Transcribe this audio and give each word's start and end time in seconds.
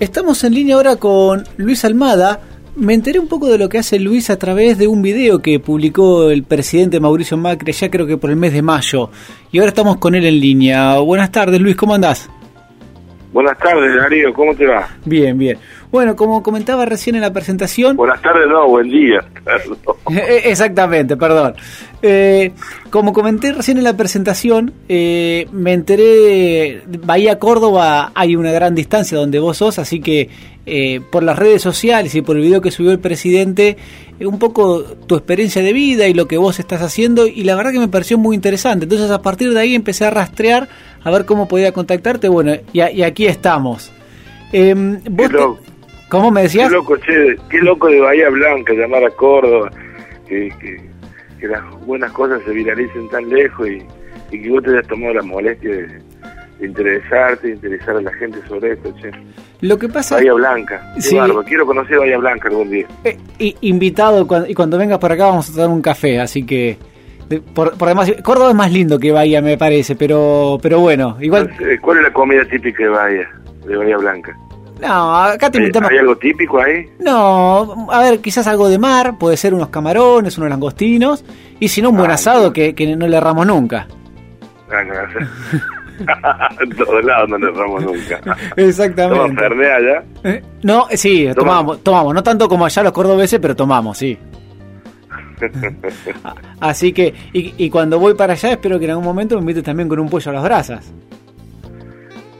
Estamos 0.00 0.44
en 0.44 0.54
línea 0.54 0.76
ahora 0.76 0.94
con 0.94 1.42
Luis 1.56 1.84
Almada. 1.84 2.38
Me 2.76 2.94
enteré 2.94 3.18
un 3.18 3.26
poco 3.26 3.48
de 3.48 3.58
lo 3.58 3.68
que 3.68 3.78
hace 3.78 3.98
Luis 3.98 4.30
a 4.30 4.38
través 4.38 4.78
de 4.78 4.86
un 4.86 5.02
video 5.02 5.42
que 5.42 5.58
publicó 5.58 6.30
el 6.30 6.44
presidente 6.44 7.00
Mauricio 7.00 7.36
Macri, 7.36 7.72
ya 7.72 7.90
creo 7.90 8.06
que 8.06 8.16
por 8.16 8.30
el 8.30 8.36
mes 8.36 8.52
de 8.52 8.62
mayo. 8.62 9.10
Y 9.50 9.58
ahora 9.58 9.70
estamos 9.70 9.96
con 9.96 10.14
él 10.14 10.24
en 10.24 10.38
línea. 10.38 10.98
Buenas 10.98 11.32
tardes, 11.32 11.60
Luis, 11.60 11.74
¿cómo 11.74 11.96
andás? 11.96 12.30
Buenas 13.32 13.58
tardes, 13.58 13.92
Darío, 13.96 14.32
¿cómo 14.32 14.54
te 14.54 14.66
va? 14.66 14.88
Bien, 15.04 15.36
bien. 15.36 15.58
Bueno, 15.90 16.16
como 16.16 16.42
comentaba 16.42 16.84
recién 16.84 17.16
en 17.16 17.22
la 17.22 17.32
presentación... 17.32 17.96
Buenas 17.96 18.20
tardes, 18.20 18.46
no, 18.46 18.68
buen 18.68 18.88
día. 18.88 19.20
Eh, 20.10 20.42
exactamente, 20.46 21.16
perdón. 21.16 21.54
Eh, 22.00 22.52
como 22.90 23.12
comenté 23.12 23.52
recién 23.52 23.76
en 23.76 23.84
la 23.84 23.94
presentación, 23.94 24.72
eh, 24.88 25.46
me 25.52 25.74
enteré, 25.74 26.82
Bahía 27.04 27.38
Córdoba 27.38 28.12
hay 28.14 28.34
una 28.34 28.50
gran 28.50 28.74
distancia 28.74 29.18
donde 29.18 29.38
vos 29.38 29.58
sos, 29.58 29.78
así 29.78 30.00
que 30.00 30.30
por 31.10 31.22
las 31.22 31.38
redes 31.38 31.62
sociales 31.62 32.14
y 32.14 32.20
por 32.20 32.36
el 32.36 32.42
video 32.42 32.60
que 32.60 32.70
subió 32.70 32.90
el 32.90 32.98
presidente, 32.98 33.78
un 34.20 34.38
poco 34.38 34.82
tu 34.82 35.14
experiencia 35.16 35.62
de 35.62 35.72
vida 35.72 36.08
y 36.08 36.14
lo 36.14 36.28
que 36.28 36.36
vos 36.36 36.58
estás 36.58 36.82
haciendo, 36.82 37.26
y 37.26 37.44
la 37.44 37.54
verdad 37.54 37.72
que 37.72 37.78
me 37.78 37.88
pareció 37.88 38.18
muy 38.18 38.34
interesante. 38.34 38.84
Entonces 38.84 39.10
a 39.10 39.22
partir 39.22 39.52
de 39.52 39.60
ahí 39.60 39.74
empecé 39.74 40.04
a 40.04 40.10
rastrear 40.10 40.68
a 41.02 41.10
ver 41.10 41.24
cómo 41.24 41.48
podía 41.48 41.72
contactarte, 41.72 42.28
bueno, 42.28 42.52
y, 42.72 42.80
aquí 42.80 43.26
estamos. 43.26 43.90
¿vos 44.52 45.58
¿Cómo 46.08 46.30
me 46.30 46.42
decías? 46.42 46.68
Qué 46.68 46.74
loco, 46.74 46.96
che, 46.96 47.36
qué 47.50 47.58
loco 47.58 47.88
de 47.88 48.00
Bahía 48.00 48.30
Blanca, 48.30 48.72
llamar 48.72 49.04
a 49.04 49.10
Córdoba, 49.10 49.70
que, 50.26 50.48
que, 50.58 51.46
las 51.46 51.62
buenas 51.86 52.10
cosas 52.12 52.42
se 52.44 52.50
viralicen 52.50 53.08
tan 53.10 53.28
lejos 53.28 53.68
y, 53.68 53.86
que 54.30 54.50
vos 54.50 54.62
te 54.62 54.70
hayas 54.70 54.86
tomado 54.86 55.14
la 55.14 55.22
molestia 55.22 55.70
de, 55.70 56.00
interesarte, 56.60 57.48
de 57.48 57.54
interesar 57.54 57.96
a 57.96 58.00
la 58.00 58.12
gente 58.14 58.38
sobre 58.48 58.72
esto, 58.72 58.92
che. 59.00 59.10
Lo 59.60 59.78
que 59.78 59.88
pasa... 59.88 60.16
Bahía 60.16 60.32
Blanca, 60.32 60.94
sí. 60.98 61.16
quiero 61.46 61.66
conocer 61.66 61.98
Bahía 61.98 62.18
Blanca 62.18 62.48
algún 62.48 62.70
día. 62.70 62.86
Eh, 63.04 63.54
invitado, 63.60 64.26
y 64.48 64.54
cuando 64.54 64.78
vengas 64.78 64.98
por 64.98 65.12
acá 65.12 65.26
vamos 65.26 65.50
a 65.50 65.52
tomar 65.52 65.68
un 65.68 65.82
café, 65.82 66.20
así 66.20 66.46
que... 66.46 66.78
por, 67.54 67.76
por 67.76 67.88
demás, 67.88 68.10
Córdoba 68.22 68.50
es 68.50 68.56
más 68.56 68.72
lindo 68.72 68.98
que 68.98 69.12
Bahía, 69.12 69.42
me 69.42 69.58
parece, 69.58 69.94
pero 69.94 70.58
pero 70.62 70.80
bueno, 70.80 71.18
igual... 71.20 71.50
¿Cuál 71.82 71.98
es 71.98 72.04
la 72.04 72.12
comida 72.12 72.44
típica 72.46 72.84
de 72.84 72.88
Bahía, 72.88 73.30
de 73.66 73.76
Bahía 73.76 73.98
Blanca? 73.98 74.36
No, 74.80 75.16
acá 75.16 75.50
te 75.50 75.58
invitamos. 75.58 75.90
¿Hay 75.90 75.98
algo 75.98 76.16
típico 76.16 76.60
ahí? 76.60 76.88
No, 77.00 77.88
a 77.90 78.02
ver, 78.02 78.20
quizás 78.20 78.46
algo 78.46 78.68
de 78.68 78.78
mar, 78.78 79.16
puede 79.18 79.36
ser 79.36 79.54
unos 79.54 79.68
camarones, 79.68 80.38
unos 80.38 80.50
langostinos, 80.50 81.24
y 81.58 81.68
si 81.68 81.82
no, 81.82 81.90
un 81.90 81.96
buen 81.96 82.10
ah, 82.10 82.14
asado 82.14 82.52
que, 82.52 82.74
que, 82.74 82.96
no 82.96 83.06
le 83.06 83.16
erramos 83.16 83.46
nunca. 83.46 83.88
Ah, 84.70 84.84
no, 84.84 84.94
en 86.62 86.70
todos 86.76 87.04
lados 87.04 87.28
no 87.28 87.38
le 87.38 87.48
erramos 87.48 87.82
nunca. 87.82 88.20
Exactamente. 88.56 89.48
¿Toma 89.48 89.64
allá? 89.64 90.04
¿Eh? 90.22 90.42
No, 90.62 90.86
sí, 90.92 91.28
tomamos, 91.34 91.82
tomamos, 91.82 92.14
no 92.14 92.22
tanto 92.22 92.48
como 92.48 92.64
allá 92.64 92.82
los 92.84 92.92
cordobeses, 92.92 93.40
pero 93.40 93.56
tomamos, 93.56 93.98
sí. 93.98 94.16
Así 96.60 96.92
que, 96.92 97.14
y, 97.32 97.54
y 97.64 97.70
cuando 97.70 97.98
voy 97.98 98.14
para 98.14 98.34
allá, 98.34 98.52
espero 98.52 98.78
que 98.78 98.84
en 98.84 98.92
algún 98.92 99.04
momento 99.04 99.34
me 99.36 99.40
invites 99.40 99.64
también 99.64 99.88
con 99.88 99.98
un 99.98 100.08
pollo 100.08 100.30
a 100.30 100.34
las 100.34 100.44
brasas. 100.44 100.92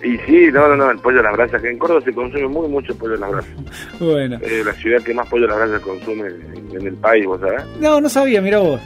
Y 0.03 0.17
sí, 0.19 0.47
no, 0.53 0.69
no, 0.69 0.77
no, 0.77 0.91
el 0.91 0.99
pollo 0.99 1.21
a 1.21 1.25
las 1.25 1.33
brasas, 1.33 1.61
que 1.61 1.71
en 1.71 1.79
Córdoba 1.79 2.01
se 2.05 2.13
consume 2.13 2.47
muy 2.47 2.69
mucho 2.69 2.97
pollo 2.97 3.15
a 3.15 3.19
las 3.19 3.31
brasas. 3.31 3.51
Bueno. 3.99 4.39
Eh, 4.43 4.63
la 4.65 4.73
ciudad 4.75 5.03
que 5.03 5.13
más 5.13 5.29
pollo 5.29 5.47
a 5.47 5.49
las 5.49 5.59
brasas 5.59 5.81
consume 5.81 6.29
en, 6.29 6.87
el 6.87 6.95
país, 6.95 7.27
¿vos 7.27 7.41
sabés? 7.41 7.65
No, 7.81 8.01
no 8.01 8.09
sabía, 8.09 8.41
mira 8.41 8.59
vos. 8.59 8.81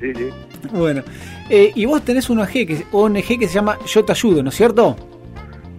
Sí, 0.00 0.12
sí. 0.14 0.28
Bueno, 0.72 1.02
eh, 1.50 1.72
y 1.74 1.84
vos 1.84 2.02
tenés 2.02 2.30
una 2.30 2.42
ONG 2.42 2.52
que, 2.52 2.84
ONG 2.92 3.38
que 3.38 3.48
se 3.48 3.54
llama 3.54 3.76
Yo 3.86 4.04
Te 4.04 4.12
Ayudo, 4.12 4.42
¿no 4.42 4.50
es 4.50 4.54
cierto? 4.54 4.96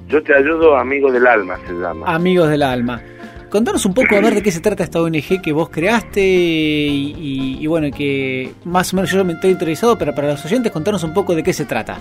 Yo 0.10 0.22
Te 0.22 0.36
Ayudo, 0.36 0.76
Amigos 0.76 1.14
del 1.14 1.28
Alma 1.28 1.58
se 1.66 1.74
llama. 1.74 2.14
Amigos 2.14 2.50
del 2.50 2.64
Alma. 2.64 3.02
Contanos 3.50 3.86
un 3.86 3.94
poco 3.94 4.16
a 4.16 4.20
ver 4.20 4.36
de 4.36 4.44
qué 4.44 4.52
se 4.52 4.60
trata 4.60 4.84
esta 4.84 5.02
ONG 5.02 5.42
que 5.42 5.54
vos 5.54 5.70
creaste 5.70 6.22
y, 6.22 7.58
y 7.62 7.68
bueno, 7.68 7.90
que 7.96 8.52
más 8.66 8.92
o 8.92 8.98
menos 8.98 9.10
yo 9.10 9.24
me 9.24 9.34
estoy 9.34 9.52
interesado, 9.52 9.98
pero 9.98 10.14
para 10.14 10.28
los 10.28 10.44
oyentes 10.44 10.74
contanos 10.74 11.04
un 11.06 11.14
poco 11.14 11.34
de 11.34 11.44
qué 11.44 11.54
se 11.54 11.64
trata. 11.64 11.98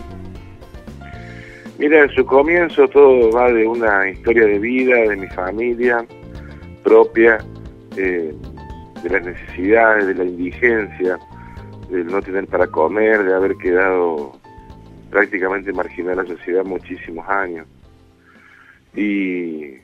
Mira, 1.79 2.03
en 2.03 2.11
su 2.11 2.25
comienzo 2.25 2.89
todo 2.89 3.31
va 3.33 3.53
de 3.53 3.67
una 3.67 4.09
historia 4.09 4.47
de 4.47 4.59
vida, 4.59 4.97
de 4.97 5.17
mi 5.17 5.27
familia 5.29 6.05
propia, 6.83 7.39
eh, 7.97 8.35
de 9.03 9.11
las 9.11 9.27
necesidades, 9.27 10.07
de 10.07 10.15
la 10.15 10.25
indigencia, 10.25 11.19
de 11.91 12.05
no 12.05 12.23
tener 12.23 12.47
para 12.47 12.67
comer, 12.67 13.25
de 13.25 13.35
haber 13.35 13.57
quedado 13.57 14.33
prácticamente 15.11 15.73
marginada 15.73 16.23
la 16.23 16.29
sociedad 16.29 16.65
muchísimos 16.65 17.29
años. 17.29 17.67
Y, 18.95 19.77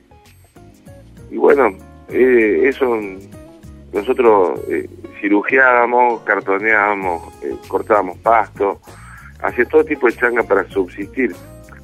y 1.29 1.37
bueno, 1.37 1.77
eh, 2.09 2.61
eso 2.67 2.99
nosotros 3.93 4.59
eh, 4.69 4.89
cirugiábamos, 5.21 6.21
cartoneábamos, 6.23 7.43
eh, 7.43 7.55
cortábamos 7.67 8.17
pasto, 8.17 8.79
hacía 9.41 9.65
todo 9.65 9.85
tipo 9.85 10.07
de 10.07 10.13
changa 10.13 10.43
para 10.43 10.67
subsistir 10.69 11.35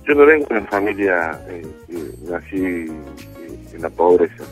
yo 0.10 0.16
no 0.16 0.26
vengo 0.26 0.46
de 0.48 0.56
una 0.56 0.66
familia, 0.66 1.40
eh, 1.48 1.62
nací 2.28 2.58
eh, 2.58 2.90
en 3.74 3.82
la 3.82 3.90
pobreza. 3.92 4.44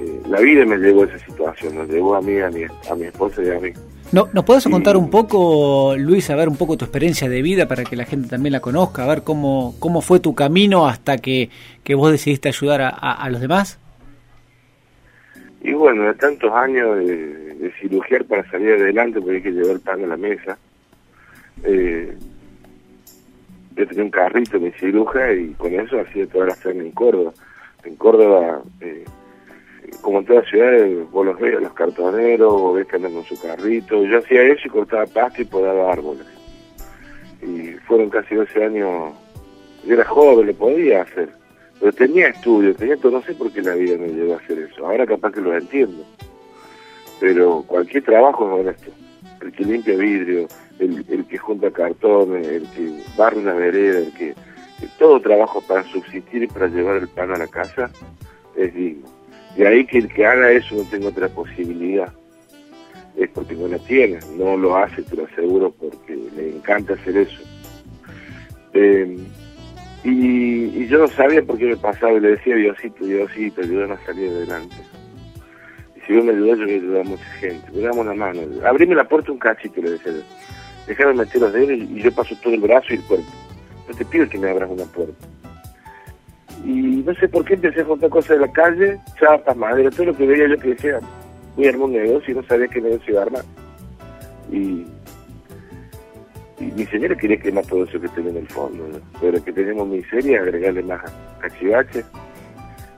Eh, 0.00 0.20
la 0.28 0.40
vida 0.40 0.64
me 0.66 0.76
llevó 0.76 1.02
a 1.02 1.06
esa 1.06 1.24
situación, 1.24 1.76
nos 1.76 1.88
llevó 1.88 2.16
a 2.16 2.20
mí, 2.20 2.40
a 2.40 2.50
mi, 2.50 2.64
a 2.64 2.94
mi 2.96 3.04
esposa 3.04 3.42
y 3.44 3.50
a 3.50 3.60
mí. 3.60 3.72
No, 4.10 4.28
¿Nos 4.32 4.44
puedes 4.44 4.64
contar 4.64 4.96
un 4.96 5.08
poco, 5.08 5.94
Luis, 5.96 6.28
a 6.30 6.36
ver 6.36 6.48
un 6.48 6.56
poco 6.56 6.76
tu 6.76 6.84
experiencia 6.84 7.28
de 7.28 7.40
vida 7.40 7.66
para 7.66 7.84
que 7.84 7.94
la 7.94 8.04
gente 8.04 8.28
también 8.28 8.52
la 8.52 8.60
conozca, 8.60 9.04
a 9.04 9.06
ver 9.06 9.22
cómo, 9.22 9.74
cómo 9.78 10.02
fue 10.02 10.18
tu 10.18 10.34
camino 10.34 10.86
hasta 10.86 11.16
que, 11.16 11.48
que 11.84 11.94
vos 11.94 12.10
decidiste 12.10 12.48
ayudar 12.48 12.82
a, 12.82 12.88
a, 12.90 13.30
los 13.30 13.40
demás? 13.40 13.78
Y 15.62 15.72
bueno, 15.72 16.02
de 16.02 16.14
tantos 16.14 16.52
años 16.52 16.98
de, 16.98 17.54
de 17.54 17.72
cirugiar 17.80 18.24
para 18.24 18.50
salir 18.50 18.72
adelante, 18.72 19.20
porque 19.20 19.36
hay 19.36 19.42
que 19.42 19.52
llevar 19.52 19.78
pan 19.78 20.04
a 20.04 20.08
la 20.08 20.16
mesa, 20.16 20.58
eh, 21.62 22.14
yo 23.76 23.86
tenía 23.86 24.04
un 24.04 24.10
carrito 24.10 24.58
de 24.58 24.72
ciruja 24.72 25.32
y 25.32 25.52
con 25.54 25.72
eso 25.72 26.00
hacía 26.00 26.26
toda 26.26 26.46
la 26.46 26.56
carne 26.56 26.86
en 26.86 26.92
Córdoba. 26.92 27.32
En 27.84 27.96
Córdoba, 27.96 28.62
eh, 28.80 29.04
como 30.00 30.18
en 30.18 30.26
todas 30.26 30.42
las 30.42 30.50
ciudades, 30.50 31.10
vos 31.10 31.26
los 31.26 31.38
ves, 31.38 31.60
los 31.60 31.72
cartoneros, 31.72 32.52
vos 32.52 32.76
ves 32.76 32.86
que 32.86 32.96
andan 32.96 33.14
con 33.14 33.24
su 33.24 33.40
carrito. 33.40 34.04
Yo 34.04 34.18
hacía 34.18 34.42
eso 34.42 34.62
y 34.66 34.70
cortaba 34.70 35.06
pasto 35.06 35.42
y 35.42 35.46
podaba 35.46 35.92
árboles. 35.92 36.26
Y 37.42 37.72
fueron 37.86 38.10
casi 38.10 38.34
12 38.34 38.64
años. 38.64 39.12
Yo 39.84 39.94
era 39.94 40.04
joven, 40.04 40.46
lo 40.46 40.54
podía 40.54 41.02
hacer. 41.02 41.28
Pero 41.80 41.92
tenía 41.92 42.28
estudio, 42.28 42.74
tenía 42.74 42.96
todo, 42.96 43.12
no 43.12 43.22
sé 43.22 43.34
por 43.34 43.50
qué 43.52 43.60
la 43.60 43.74
vida 43.74 43.96
me 43.98 44.08
llevó 44.08 44.34
a 44.34 44.36
hacer 44.36 44.58
eso. 44.58 44.86
Ahora 44.86 45.06
capaz 45.06 45.32
que 45.32 45.40
lo 45.40 45.56
entiendo. 45.56 46.04
Pero 47.18 47.64
cualquier 47.66 48.04
trabajo 48.04 48.46
es 48.46 48.60
honesto. 48.60 48.90
El 49.40 49.52
que 49.52 49.64
limpia 49.64 49.96
vidrio, 49.96 50.46
el, 50.84 51.26
que 51.26 51.38
junta 51.38 51.70
cartón, 51.70 52.36
el 52.36 52.68
que 52.70 53.02
barre 53.16 53.38
una 53.38 53.54
vereda, 53.54 53.98
el 53.98 54.12
que, 54.12 54.34
todo 54.98 55.20
trabajo 55.20 55.60
para 55.60 55.84
subsistir 55.84 56.42
y 56.42 56.46
para 56.48 56.66
llevar 56.66 56.96
el 56.96 57.08
pan 57.08 57.32
a 57.32 57.38
la 57.38 57.46
casa 57.46 57.90
es 58.56 58.74
digno. 58.74 59.06
De 59.56 59.68
ahí 59.68 59.84
que 59.86 59.98
el 59.98 60.08
que 60.08 60.26
haga 60.26 60.50
eso 60.50 60.74
no 60.74 60.82
tenga 60.84 61.08
otra 61.08 61.28
posibilidad. 61.28 62.12
Es 63.16 63.28
porque 63.30 63.54
no 63.54 63.68
la 63.68 63.78
tiene, 63.78 64.18
no 64.36 64.56
lo 64.56 64.76
hace, 64.76 65.02
te 65.02 65.16
lo 65.16 65.26
aseguro, 65.26 65.70
porque 65.70 66.16
le 66.34 66.56
encanta 66.56 66.94
hacer 66.94 67.16
eso. 67.16 67.42
Eh, 68.72 69.18
y, 70.04 70.86
yo 70.88 70.98
no 70.98 71.08
sabía 71.08 71.42
por 71.42 71.58
qué 71.58 71.66
me 71.66 71.76
pasaba 71.76 72.14
y 72.14 72.20
le 72.20 72.30
decía 72.30 72.56
Diosito, 72.56 73.04
Diosito, 73.04 73.60
ayúdame 73.60 73.94
a 73.94 74.06
salir 74.06 74.30
adelante. 74.30 74.76
Y 75.96 76.00
si 76.00 76.16
vos 76.16 76.24
me 76.24 76.32
ayudas, 76.32 76.58
yo 76.58 76.64
voy 76.64 76.74
a 76.74 76.76
ayudar 76.76 77.00
a 77.02 77.04
mucha 77.04 77.24
gente. 77.38 77.70
Me 77.72 77.82
damos 77.82 78.06
la 78.06 78.14
mano. 78.14 78.40
Abrime 78.66 78.94
la 78.94 79.08
puerta 79.08 79.30
un 79.30 79.38
cachito, 79.38 79.80
le 79.80 79.90
decía 79.92 80.12
déjame 80.86 81.14
meter 81.14 81.40
los 81.40 81.52
dedos 81.52 81.70
y 81.70 82.02
yo 82.02 82.12
paso 82.12 82.34
todo 82.42 82.54
el 82.54 82.60
brazo 82.60 82.86
y 82.90 82.94
el 82.94 83.02
cuerpo. 83.02 83.30
No 83.88 83.94
te 83.94 84.04
pido 84.04 84.28
que 84.28 84.38
me 84.38 84.50
abras 84.50 84.70
una 84.70 84.84
puerta. 84.84 85.26
Y 86.64 87.02
no 87.04 87.14
sé 87.14 87.28
por 87.28 87.44
qué 87.44 87.54
empecé 87.54 87.80
a 87.80 87.84
juntar 87.84 88.10
cosas 88.10 88.38
de 88.38 88.46
la 88.46 88.52
calle, 88.52 88.98
chapas, 89.18 89.56
madera, 89.56 89.90
todo 89.90 90.06
lo 90.06 90.16
que 90.16 90.26
veía 90.26 90.48
yo 90.48 90.58
que 90.58 90.68
decía, 90.70 91.00
voy 91.56 91.66
a 91.66 91.72
negocio 91.72 92.32
y 92.32 92.36
no 92.36 92.42
sabía 92.44 92.68
qué 92.68 92.80
negocio 92.80 93.12
iba 93.12 93.20
a 93.20 93.24
armar. 93.24 93.44
Y, 94.50 94.86
y 96.60 96.64
mi 96.76 96.86
señora 96.86 97.16
quería 97.16 97.38
quemar 97.38 97.66
todo 97.66 97.84
eso 97.84 98.00
que 98.00 98.08
tenía 98.08 98.30
en 98.30 98.36
el 98.38 98.48
fondo, 98.48 98.84
pero 99.20 99.42
que 99.42 99.52
tenemos 99.52 99.88
miseria, 99.88 100.40
agregarle 100.40 100.82
más 100.82 101.00
cachivaches. 101.40 102.04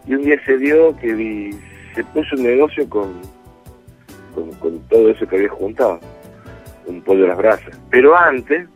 Y 0.07 0.15
un 0.15 0.23
día 0.23 0.39
se 0.45 0.59
dio 0.59 0.95
que 0.99 1.55
se 1.95 2.05
puso 2.05 2.37
un 2.37 2.43
negocio 2.43 2.87
con, 2.91 3.23
con, 4.35 4.51
con 4.55 4.79
todo 4.89 5.09
eso 5.11 5.27
que 5.27 5.37
había 5.37 5.49
juntado 5.49 6.01
un 6.87 7.03
pollo 7.03 7.25
a 7.25 7.29
las 7.29 7.39
brasas. 7.39 7.81
Pero 7.91 8.17
antes, 8.17 8.69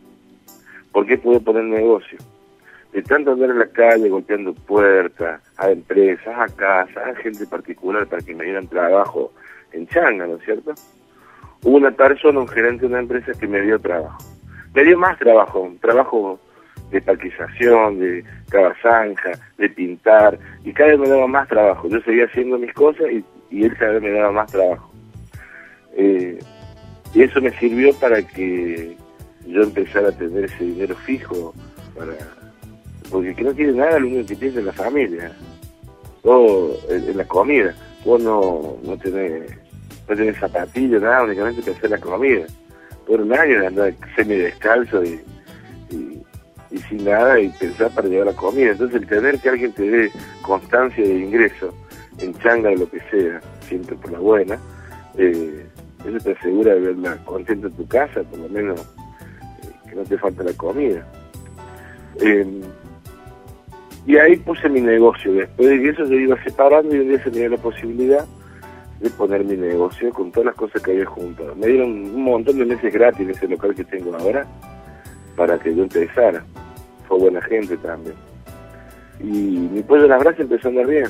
¿por 0.91 1.05
qué 1.05 1.17
pude 1.17 1.39
poner 1.39 1.63
negocio? 1.63 2.17
De 2.93 3.03
tanto 3.03 3.31
andar 3.31 3.51
en 3.51 3.59
la 3.59 3.67
calle 3.67 4.09
golpeando 4.09 4.53
puertas 4.53 5.41
a 5.57 5.69
empresas, 5.69 6.35
a 6.37 6.47
casas, 6.55 6.97
a 6.97 7.15
gente 7.15 7.45
particular 7.45 8.07
para 8.07 8.21
que 8.21 8.33
me 8.33 8.45
dieran 8.45 8.67
trabajo 8.67 9.31
en 9.71 9.87
changa, 9.87 10.25
¿no 10.25 10.37
es 10.37 10.43
cierto? 10.43 10.73
Hubo 11.63 11.77
una 11.77 11.91
persona, 11.91 12.39
un 12.39 12.47
gerente 12.47 12.81
de 12.81 12.87
una 12.87 12.99
empresa 12.99 13.31
que 13.39 13.47
me 13.47 13.61
dio 13.61 13.79
trabajo. 13.79 14.23
Me 14.73 14.83
dio 14.83 14.97
más 14.97 15.17
trabajo, 15.19 15.71
trabajo 15.81 16.39
de 16.91 17.01
parquización, 17.01 17.99
de 17.99 18.23
cada 18.49 18.73
zanja, 18.81 19.31
de 19.57 19.69
pintar, 19.69 20.39
y 20.63 20.73
cada 20.73 20.91
vez 20.91 20.99
me 20.99 21.09
daba 21.09 21.27
más 21.27 21.47
trabajo. 21.47 21.87
Yo 21.87 21.99
seguía 22.01 22.25
haciendo 22.25 22.57
mis 22.57 22.73
cosas 22.73 23.07
y, 23.11 23.63
él 23.63 23.75
cada 23.77 23.93
vez 23.93 24.01
me 24.01 24.11
daba 24.11 24.31
más 24.31 24.51
trabajo. 24.51 24.91
Eh, 25.93 26.39
y 27.13 27.23
eso 27.23 27.41
me 27.41 27.51
sirvió 27.59 27.93
para 27.95 28.21
que 28.21 28.95
yo 29.47 29.63
empezara 29.63 30.09
a 30.09 30.11
tener 30.11 30.45
ese 30.45 30.63
dinero 30.63 30.95
fijo, 30.95 31.53
para 31.95 32.13
porque 33.09 33.33
que 33.33 33.43
no 33.43 33.53
tiene 33.53 33.73
nada, 33.73 33.97
lo 33.97 34.07
único 34.07 34.27
que 34.27 34.35
tiene 34.35 34.59
es 34.59 34.65
la 34.65 34.73
familia, 34.73 35.31
todo 36.21 36.77
en, 36.89 37.17
la 37.17 37.25
comida. 37.25 37.73
Vos 38.05 38.21
no, 38.21 38.77
no 38.83 38.97
tenés, 38.97 39.49
no 40.07 40.15
tenés 40.15 40.37
zapatillas, 40.37 41.01
nada, 41.01 41.23
únicamente 41.23 41.63
te 41.63 41.71
hacer 41.71 41.89
la 41.89 41.97
comida. 41.97 42.45
Por 43.07 43.21
un 43.21 43.33
año 43.33 43.65
andar 43.65 43.95
semi 44.15 44.35
descalzo 44.35 45.03
y 45.03 45.19
y 46.71 46.77
sin 46.79 47.03
nada 47.03 47.39
y 47.39 47.49
pensar 47.49 47.91
para 47.91 48.07
llevar 48.07 48.27
la 48.27 48.33
comida. 48.33 48.71
Entonces 48.71 49.01
el 49.01 49.07
tener 49.07 49.39
que 49.39 49.49
alguien 49.49 49.73
te 49.73 49.89
dé 49.89 50.11
constancia 50.41 51.03
de 51.03 51.19
ingreso, 51.19 51.73
en 52.19 52.37
changa 52.39 52.69
de 52.69 52.77
lo 52.77 52.89
que 52.89 52.99
sea, 53.11 53.41
siempre 53.67 53.95
por 53.95 54.11
la 54.11 54.19
buena, 54.19 54.59
eh, 55.17 55.65
eso 56.05 56.17
te 56.23 56.31
asegura 56.31 56.73
de 56.73 56.79
verla 56.79 57.17
contenta 57.25 57.67
en 57.67 57.73
tu 57.73 57.87
casa, 57.87 58.23
por 58.23 58.39
lo 58.39 58.49
menos 58.49 58.79
eh, 58.79 59.89
que 59.89 59.95
no 59.95 60.03
te 60.03 60.17
falte 60.17 60.43
la 60.43 60.53
comida. 60.53 61.05
Em, 62.21 62.61
y 64.05 64.17
ahí 64.17 64.37
puse 64.37 64.69
mi 64.69 64.81
negocio. 64.81 65.33
Después 65.33 65.69
de 65.69 65.89
eso 65.89 66.05
yo 66.05 66.15
iba 66.15 66.43
separando 66.43 66.95
y 66.95 66.99
un 66.99 67.09
día 67.09 67.23
se 67.23 67.29
dio 67.29 67.49
la 67.49 67.57
posibilidad 67.57 68.25
de 68.99 69.09
poner 69.11 69.43
mi 69.45 69.55
negocio 69.55 70.11
con 70.11 70.31
todas 70.31 70.47
las 70.47 70.55
cosas 70.55 70.81
que 70.81 70.91
había 70.91 71.05
juntado. 71.05 71.55
Me 71.55 71.67
dieron 71.67 71.91
un 71.91 72.23
montón 72.23 72.57
de 72.57 72.65
meses 72.65 72.93
gratis 72.93 73.21
en 73.21 73.29
ese 73.29 73.47
local 73.47 73.75
que 73.75 73.83
tengo 73.83 74.15
ahora 74.15 74.45
para 75.35 75.57
que 75.59 75.75
yo 75.75 75.83
empezara. 75.83 76.43
Fue 77.07 77.17
buena 77.17 77.41
gente 77.41 77.77
también. 77.77 78.15
Y 79.21 79.23
mi 79.23 79.81
pollo 79.83 80.03
de 80.03 80.09
las 80.09 80.19
brasas 80.19 80.41
empezó 80.41 80.67
a 80.67 80.71
andar 80.71 80.87
bien. 80.87 81.07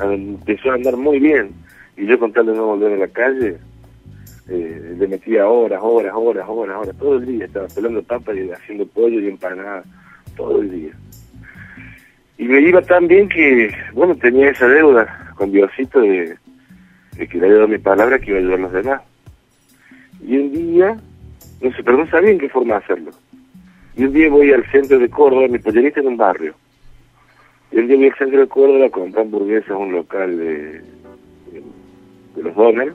Empezó 0.00 0.70
a 0.70 0.74
andar 0.74 0.96
muy 0.96 1.18
bien. 1.18 1.50
Y 1.96 2.06
yo 2.06 2.18
con 2.18 2.32
tal 2.32 2.46
de 2.46 2.54
no 2.54 2.66
volver 2.66 2.92
a 2.92 2.96
la 2.96 3.08
calle, 3.08 3.58
eh, 4.48 4.96
le 4.98 5.08
metía 5.08 5.48
horas, 5.48 5.80
horas, 5.82 6.12
horas, 6.14 6.46
horas, 6.48 6.76
horas. 6.78 6.96
Todo 6.96 7.16
el 7.16 7.26
día 7.26 7.44
estaba 7.46 7.66
pelando 7.68 8.02
papas 8.02 8.36
y 8.36 8.50
haciendo 8.50 8.86
pollo 8.86 9.20
y 9.20 9.28
empanada. 9.28 9.82
Todo 10.36 10.60
el 10.60 10.70
día. 10.70 10.92
Y 12.38 12.44
me 12.44 12.60
iba 12.60 12.82
tan 12.82 13.08
bien 13.08 13.28
que, 13.28 13.74
bueno, 13.92 14.14
tenía 14.16 14.50
esa 14.50 14.68
deuda 14.68 15.32
con 15.36 15.50
Diosito 15.50 16.00
de, 16.00 16.36
que 17.16 17.38
le 17.38 17.46
había 17.46 17.56
dado 17.56 17.68
mi 17.68 17.78
palabra 17.78 18.18
que 18.18 18.30
iba 18.30 18.36
a 18.36 18.40
ayudar 18.40 18.58
a 18.58 18.62
los 18.62 18.72
demás. 18.72 19.02
Y 20.22 20.36
un 20.36 20.52
día, 20.52 20.96
no 21.62 21.72
sé, 21.72 21.82
pero 21.82 21.98
no 21.98 22.10
sabía 22.10 22.30
en 22.30 22.38
qué 22.38 22.48
forma 22.48 22.76
hacerlo. 22.76 23.10
Y 23.96 24.04
un 24.04 24.12
día 24.12 24.28
voy 24.28 24.52
al 24.52 24.70
centro 24.70 24.98
de 24.98 25.08
Córdoba, 25.08 25.48
mi 25.48 25.58
pollerita 25.58 26.00
en 26.00 26.08
un 26.08 26.16
barrio. 26.18 26.54
Y 27.72 27.78
un 27.78 27.88
día 27.88 27.96
voy 27.96 28.08
al 28.08 28.18
centro 28.18 28.40
de 28.40 28.48
Córdoba 28.48 28.86
a 28.86 28.90
comprar 28.90 29.24
hamburguesas 29.24 29.70
a 29.70 29.76
un 29.76 29.92
local 29.92 30.36
de, 30.36 30.82
de, 31.52 32.42
los 32.42 32.54
Donner 32.54 32.92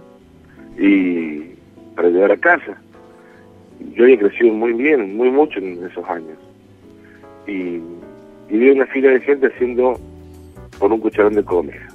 y 0.77 1.55
para 1.95 2.09
llevar 2.09 2.31
a 2.31 2.37
casa. 2.37 2.77
Yo 3.93 4.03
había 4.03 4.19
crecido 4.19 4.53
muy 4.53 4.73
bien, 4.73 5.17
muy 5.17 5.31
mucho 5.31 5.59
en 5.59 5.83
esos 5.85 6.07
años. 6.07 6.37
Y, 7.47 7.81
y 8.49 8.57
vi 8.57 8.69
una 8.69 8.85
fila 8.87 9.11
de 9.11 9.21
gente 9.21 9.47
haciendo 9.47 9.99
por 10.79 10.91
un 10.91 10.99
cucharón 10.99 11.35
de 11.35 11.43
comida. 11.43 11.87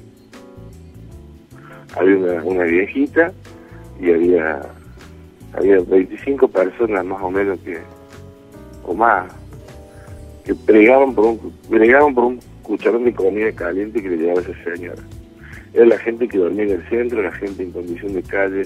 Había 1.97 2.43
una, 2.43 2.65
viejita 2.65 3.33
y 4.01 4.11
había 4.11 4.63
había 5.53 5.81
25 5.81 6.49
personas 6.49 7.05
más 7.05 7.23
o 7.23 7.31
menos 7.31 7.59
que 7.61 7.79
o 8.85 8.95
más, 8.95 9.33
que 10.45 10.55
pregaban 10.55 11.15
por 11.15 11.25
un, 11.25 11.53
pregaban 11.69 12.15
por 12.15 12.25
un 12.25 12.41
cucharón 12.63 13.05
de 13.05 13.15
comida 13.15 13.51
caliente 13.53 14.01
que 14.01 14.09
le 14.11 14.17
llevaba 14.19 14.41
a 14.41 14.43
esa 14.43 14.65
señora. 14.65 15.03
Era 15.75 15.87
la 15.87 15.99
gente 15.99 16.29
que 16.29 16.39
dormía 16.39 16.65
en 16.65 16.71
el 16.71 16.89
centro, 16.89 17.23
la 17.23 17.33
gente 17.33 17.63
en 17.63 17.73
condición 17.73 18.15
de 18.15 18.23
calle, 18.23 18.63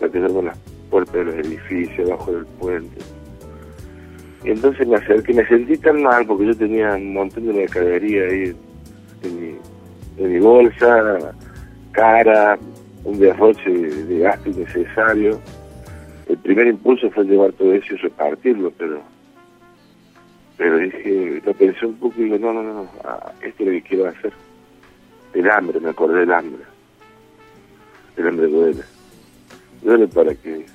la 0.00 0.08
que 0.08 0.18
dormía 0.18 0.40
en 0.40 0.46
las 0.46 0.58
puertas 0.90 1.14
de 1.14 1.24
los 1.24 1.34
edificios, 1.34 2.10
abajo 2.10 2.32
del 2.32 2.46
puente. 2.46 2.98
Y 4.44 4.50
entonces 4.50 4.86
me 4.86 4.96
acerqué, 4.96 5.34
me 5.34 5.46
sentí 5.46 5.76
tan 5.78 6.02
mal 6.02 6.26
porque 6.26 6.46
yo 6.46 6.56
tenía 6.56 6.94
un 6.94 7.14
montón 7.14 7.46
de 7.46 7.52
mercadería 7.52 8.24
ahí 8.24 8.56
en 9.22 10.30
mi, 10.30 10.38
bolsa, 10.40 11.34
cara, 11.92 12.58
un 13.04 13.18
derroche 13.18 13.70
de 13.70 14.18
gasto 14.18 14.50
innecesario. 14.50 15.40
El 16.28 16.38
primer 16.38 16.66
impulso 16.66 17.10
fue 17.10 17.24
llevar 17.24 17.52
todo 17.52 17.72
eso 17.72 17.94
y 17.94 17.96
repartirlo, 17.98 18.72
pero 18.76 19.00
pero 20.56 20.78
dije, 20.78 21.42
lo 21.44 21.54
pensé 21.54 21.86
un 21.86 21.94
poco 21.94 22.14
y 22.20 22.24
digo, 22.24 22.38
no, 22.38 22.52
no, 22.52 22.62
no, 22.62 22.86
ah, 23.04 23.32
esto 23.42 23.64
es 23.64 23.66
lo 23.66 23.72
que 23.72 23.82
quiero 23.82 24.06
hacer. 24.06 24.32
El 25.34 25.50
hambre, 25.50 25.80
me 25.80 25.90
acordé 25.90 26.20
del 26.20 26.32
hambre. 26.32 26.62
El 28.16 28.28
hambre 28.28 28.46
duele. 28.46 28.82
Duele 29.82 30.08
para 30.08 30.34
que, 30.34 30.66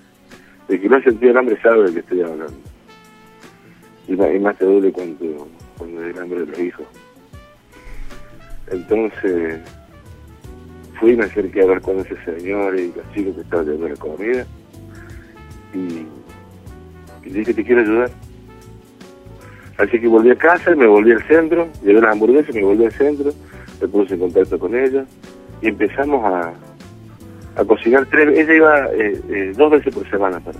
de 0.67 0.81
que 0.81 0.89
no 0.89 1.01
sentido 1.01 1.31
el 1.31 1.37
hambre 1.37 1.61
sabe 1.61 1.83
de 1.83 1.93
que 1.93 1.99
estoy 1.99 2.21
hablando. 2.21 2.57
Y 4.07 4.15
más, 4.39 4.57
te 4.57 4.65
duele 4.65 4.91
cuando, 4.91 5.47
cuando 5.77 6.03
el 6.03 6.17
hambre 6.17 6.39
de 6.41 6.45
los 6.47 6.59
hijos. 6.59 6.85
Entonces, 8.71 9.61
fui, 10.99 11.15
me 11.15 11.25
acerqué 11.25 11.61
a 11.61 11.67
ver 11.67 11.81
con 11.81 11.99
ese 11.99 12.15
señor 12.25 12.77
y 12.79 12.91
los 12.93 13.13
chicos 13.13 13.35
que 13.35 13.41
estaban 13.41 13.65
llevando 13.65 13.89
la 13.89 13.95
comida. 13.95 14.45
Y, 15.73 16.05
y 17.27 17.29
dije, 17.29 17.53
te 17.53 17.63
quiero 17.63 17.81
ayudar 17.81 18.09
Así 19.77 19.99
que 19.99 20.07
volví 20.07 20.31
a 20.31 20.35
casa, 20.35 20.75
me 20.75 20.87
volví 20.87 21.11
al 21.11 21.23
centro, 21.27 21.67
llevé 21.83 22.01
las 22.01 22.11
hamburguesas, 22.11 22.53
me 22.53 22.63
volví 22.63 22.85
al 22.85 22.91
centro, 22.93 23.31
me 23.81 23.87
puse 23.87 24.13
en 24.13 24.19
contacto 24.19 24.57
con 24.59 24.75
ella 24.75 25.05
y 25.61 25.67
empezamos 25.67 26.23
a, 26.23 26.53
a 27.55 27.65
cocinar 27.65 28.05
tres 28.07 28.37
Ella 28.37 28.53
iba 28.53 28.85
eh, 28.93 29.21
eh, 29.29 29.53
dos 29.55 29.71
veces 29.71 29.93
por 29.93 30.09
semana 30.09 30.39
para. 30.39 30.59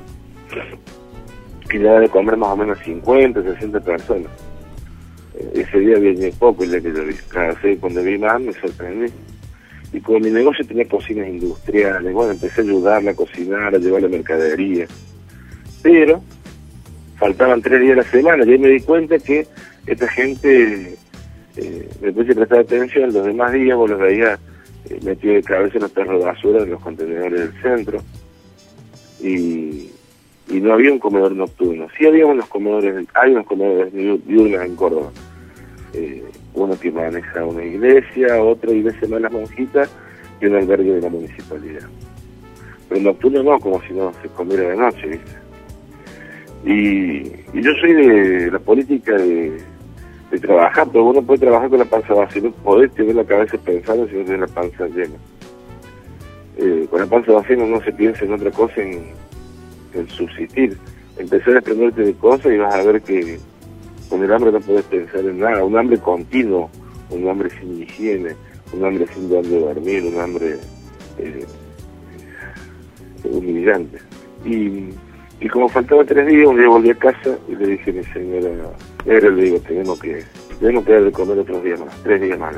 Y 1.72 1.78
le 1.78 1.90
de 1.90 2.10
comer 2.10 2.38
más 2.38 2.50
o 2.50 2.58
menos 2.58 2.80
50, 2.80 3.44
60 3.44 3.80
personas. 3.82 4.32
Eh, 5.36 5.66
ese 5.68 5.80
día 5.80 5.98
vi 5.98 6.32
poco 6.32 6.64
el 6.64 6.72
día 6.72 6.82
que 6.82 6.94
yo 6.94 7.04
vi. 7.04 7.16
Vez 7.64 7.80
cuando 7.80 8.02
vi 8.04 8.18
más 8.18 8.40
me 8.40 8.54
sorprendí. 8.54 9.12
Y 9.94 10.02
como 10.02 10.20
mi 10.20 10.30
negocio 10.30 10.66
tenía 10.66 10.88
cocinas 10.88 11.28
industriales, 11.28 12.14
bueno, 12.14 12.32
empecé 12.32 12.62
a 12.62 12.64
ayudarla 12.64 13.12
a 13.12 13.16
cocinar, 13.16 13.74
a 13.74 13.78
llevar 13.78 14.02
la 14.02 14.10
mercadería. 14.10 14.86
Pero 15.82 16.22
faltaban 17.18 17.62
tres 17.62 17.82
días 17.82 17.94
a 17.94 18.02
la 18.02 18.04
semana, 18.04 18.46
y 18.46 18.52
ahí 18.52 18.60
me 18.60 18.70
di 18.70 18.82
cuenta 18.82 19.18
que 19.18 19.48
esta 19.86 20.08
gente, 20.10 20.98
eh, 21.58 21.90
después 22.02 22.28
de 22.28 22.36
prestar 22.36 22.60
atención, 22.60 23.14
los 23.14 23.26
demás 23.26 23.52
días 23.52 23.78
vos 23.78 23.90
los 23.90 24.00
veías 24.00 24.40
eh, 24.90 25.00
metidos 25.04 25.38
de 25.38 25.44
cabeza 25.44 25.78
en 25.78 25.82
los 25.84 25.92
perros 25.92 26.20
de 26.20 26.26
basura 26.26 26.64
en 26.64 26.70
los 26.70 26.82
contenedores 26.82 27.40
del 27.40 27.62
centro, 27.62 28.02
y, 29.22 29.92
no 30.50 30.74
había 30.74 30.92
un 30.92 31.00
comedor 31.00 31.34
nocturno. 31.34 31.88
Sí 31.98 32.06
había 32.06 32.26
unos 32.26 32.48
comedores, 32.48 33.06
hay 33.14 33.32
unos 33.32 33.46
comedores 33.46 33.94
diurnos 33.94 34.66
en 34.66 34.76
Córdoba. 34.76 35.12
Eh, 35.94 36.24
uno 36.54 36.80
que 36.80 36.92
maneja 36.92 37.46
una 37.46 37.64
iglesia, 37.64 38.42
otro 38.42 38.74
iglesia 38.74 39.08
de 39.08 39.20
las 39.20 39.32
monjitas 39.32 39.90
y 40.42 40.46
un 40.46 40.56
albergue 40.56 40.94
de 40.94 41.02
la 41.02 41.10
municipalidad. 41.10 41.88
Pero 42.90 43.02
nocturno 43.02 43.44
no, 43.44 43.60
como 43.60 43.82
si 43.84 43.94
no 43.94 44.14
se 44.22 44.30
comiera 44.30 44.70
de 44.70 44.78
noche, 44.78 45.08
¿viste? 45.08 45.48
Y, 46.66 47.62
yo 47.62 47.72
soy 47.80 47.94
de 47.94 48.52
la 48.52 48.60
política 48.60 49.14
de, 49.14 49.58
trabajar, 50.42 50.88
pero 50.92 51.06
uno 51.06 51.22
puede 51.22 51.40
trabajar 51.40 51.70
con 51.70 51.80
la 51.80 51.86
panza 51.86 52.14
vacía, 52.14 52.42
no 52.44 52.52
podés 52.52 52.92
tener 52.94 53.16
la 53.16 53.24
cabeza 53.24 53.58
pensando 53.58 54.08
si 54.08 54.16
no 54.16 54.24
tienes 54.24 54.42
la 54.42 54.48
panza 54.48 54.88
llena. 54.88 55.16
Eh, 56.58 56.88
con 56.90 57.00
la 57.00 57.06
panza 57.06 57.32
vacía 57.32 57.56
no, 57.56 57.82
se 57.82 57.92
piensa 57.94 58.26
en 58.26 58.34
otra 58.34 58.52
cosa 58.52 58.82
en, 58.82 59.16
subsistir. 60.10 60.78
Empezar 61.18 61.50
a 61.50 61.54
desprenderte 61.54 62.04
de 62.04 62.14
cosas 62.14 62.52
y 62.52 62.58
vas 62.58 62.76
a 62.76 62.84
ver 62.84 63.02
que 63.02 63.40
con 64.10 64.24
el 64.24 64.32
hambre 64.32 64.52
no 64.52 64.60
puedes 64.60 64.84
pensar 64.86 65.22
en 65.22 65.40
nada. 65.40 65.64
Un 65.64 65.78
hambre 65.78 65.98
continuo, 65.98 66.70
un 67.10 67.28
hambre 67.28 67.50
sin 67.50 67.82
higiene, 67.82 68.36
un 68.74 68.86
hambre 68.86 69.08
sin 69.14 69.30
dónde 69.30 69.60
dormir, 69.60 70.04
un 70.04 70.20
hambre 70.20 70.58
eh, 71.18 71.46
humillante. 73.24 73.98
Y 74.46 74.90
y 75.40 75.48
como 75.50 75.70
faltaba 75.70 76.04
tres 76.04 76.26
días, 76.28 76.48
un 76.48 76.58
día 76.58 76.68
volví 76.68 76.90
a 76.90 76.96
casa 76.96 77.38
y 77.48 77.56
le 77.56 77.68
dije 77.68 77.92
a 77.92 77.94
mi 77.94 78.04
señora, 78.06 78.50
era 79.08 79.30
le 79.30 79.44
digo, 79.44 79.60
tenemos 79.60 80.00
que, 80.00 80.24
tenemos 80.60 80.86
que 80.86 80.92
dar 80.92 81.04
de 81.04 81.12
comer 81.12 81.40
otros 81.40 81.64
días 81.64 81.80
más, 81.80 82.04
tres 82.04 82.22
días 82.22 82.38
más, 82.38 82.56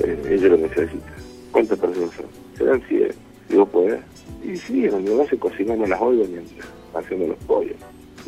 eh, 0.00 0.18
ella 0.30 0.48
lo 0.48 0.56
necesita. 0.58 1.12
¿Cuántas 1.50 1.78
personas 1.78 2.10
son? 2.14 2.26
Serán 2.56 2.80
100. 2.82 3.10
Digo, 3.48 3.66
pues, 3.66 3.98
y 4.44 4.56
sí, 4.56 4.86
donde 4.86 5.14
va 5.14 5.26
se 5.26 5.38
cocinamos 5.38 5.88
las 5.88 6.00
ollas 6.00 6.28
mientras 6.28 6.68
hacemos 6.94 7.28
los 7.28 7.38
pollos. 7.38 7.76